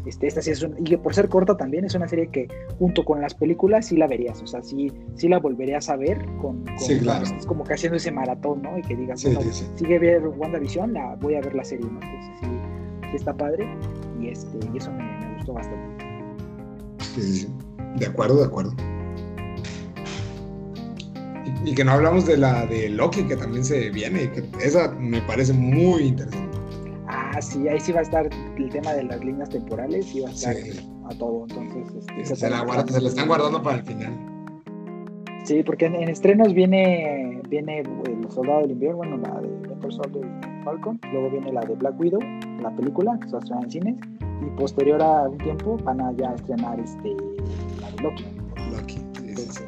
[0.05, 2.47] Este, esta sí es un, y que por ser corta también es una serie que
[2.79, 6.17] junto con las películas sí la verías, o sea, sí, sí la volverías a ver
[6.41, 7.25] con, con Sí, claro.
[7.25, 8.77] es como que haciendo ese maratón, ¿no?
[8.77, 11.99] Y que digas, Sí, bueno, sigue ver WandaVision, la voy a ver la serie, ¿no?
[12.01, 12.47] Entonces sí,
[13.11, 13.67] sí está padre
[14.19, 16.05] y este, y eso me, me gustó bastante.
[17.15, 17.47] Sí.
[17.97, 18.73] De acuerdo, de acuerdo.
[21.65, 24.31] Y, que no hablamos de la de Loki, que también se viene.
[24.31, 26.57] Que esa me parece muy interesante.
[27.07, 30.29] Ah, sí, ahí sí va a estar el tema de las líneas temporales, sí va
[30.29, 30.79] a estar Sí.
[31.05, 34.13] a todo, entonces este, Se la, guarda- se la están guardando para el final.
[35.43, 39.93] Sí, porque en, en estrenos viene viene El Soldado del Invierno, bueno, la de Winter
[39.93, 42.19] Soldier y Falcon, luego viene la de Black Widow,
[42.63, 43.95] la película, que se va a estrenar en cines,
[44.41, 47.15] y posterior a un tiempo van a ya estrenar este,
[47.79, 48.25] la de Loki.
[48.71, 48.97] Loki.
[49.19, 49.63] sí, sí, sí.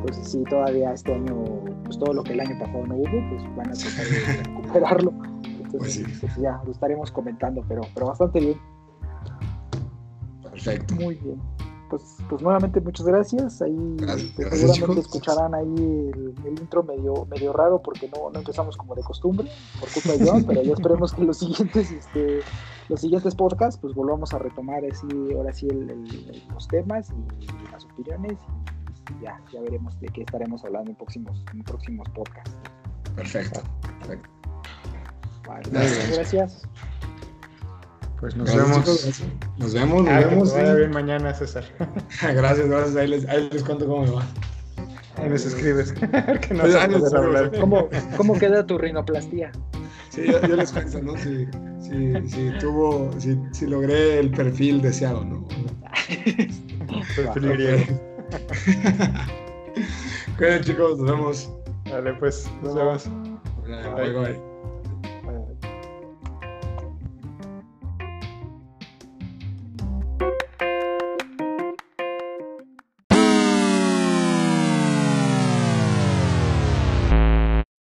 [0.00, 1.34] Entonces sí, todavía este año,
[1.84, 5.12] pues todo lo que el año pasado no hubo, pues van a tratar de recuperarlo.
[5.44, 6.04] Entonces, Pues sí.
[6.20, 8.58] pues ya lo estaremos comentando, pero, pero bastante bien,
[10.42, 10.94] Perfecto.
[10.94, 11.40] muy bien.
[11.90, 13.62] pues, pues nuevamente muchas gracias.
[13.62, 15.16] Ahí Gracias, este, gracias, seguramente chicos.
[15.16, 15.74] escucharán ahí
[16.14, 19.48] el, el intro medio, medio raro porque no, no empezamos como de costumbre,
[19.80, 22.40] por culpa de John, pero ya esperemos que los siguientes, este,
[22.88, 27.70] los siguientes podcasts, pues volvamos a retomar así, ahora sí el- el- los temas y
[27.72, 28.75] las opiniones y
[29.22, 32.54] ya, ya veremos de qué estaremos hablando en próximos, en próximos podcasts.
[33.14, 33.60] Perfecto.
[33.98, 34.28] perfecto.
[35.46, 35.98] Vale, Gracias.
[35.98, 36.62] muchas gracias.
[38.20, 39.22] Pues nos Gracias, vemos.
[39.58, 40.54] Nos vemos, nos Ah, vemos.
[40.54, 40.78] te vaya sí.
[40.78, 41.64] bien mañana, César.
[42.22, 42.96] Gracias, gracias.
[42.96, 44.26] Ahí les, ahí les cuento cómo me va.
[45.16, 45.92] Ahí nos escribes.
[45.92, 47.52] que no Pues, les hablar.
[47.60, 49.52] ¿Cómo, ¿Cómo queda tu rinoplastía?
[50.10, 51.16] Sí, yo, yo les cuento, ¿no?
[51.18, 51.46] Si,
[51.80, 55.46] si, si tuvo, si, si logré el perfil deseado, ¿no?
[57.16, 58.15] Perfil griego.
[60.38, 61.50] Cuídense, chicos, nos vemos.
[61.90, 63.08] Vale, pues, nos vemos.
[63.96, 64.55] Bye, bye.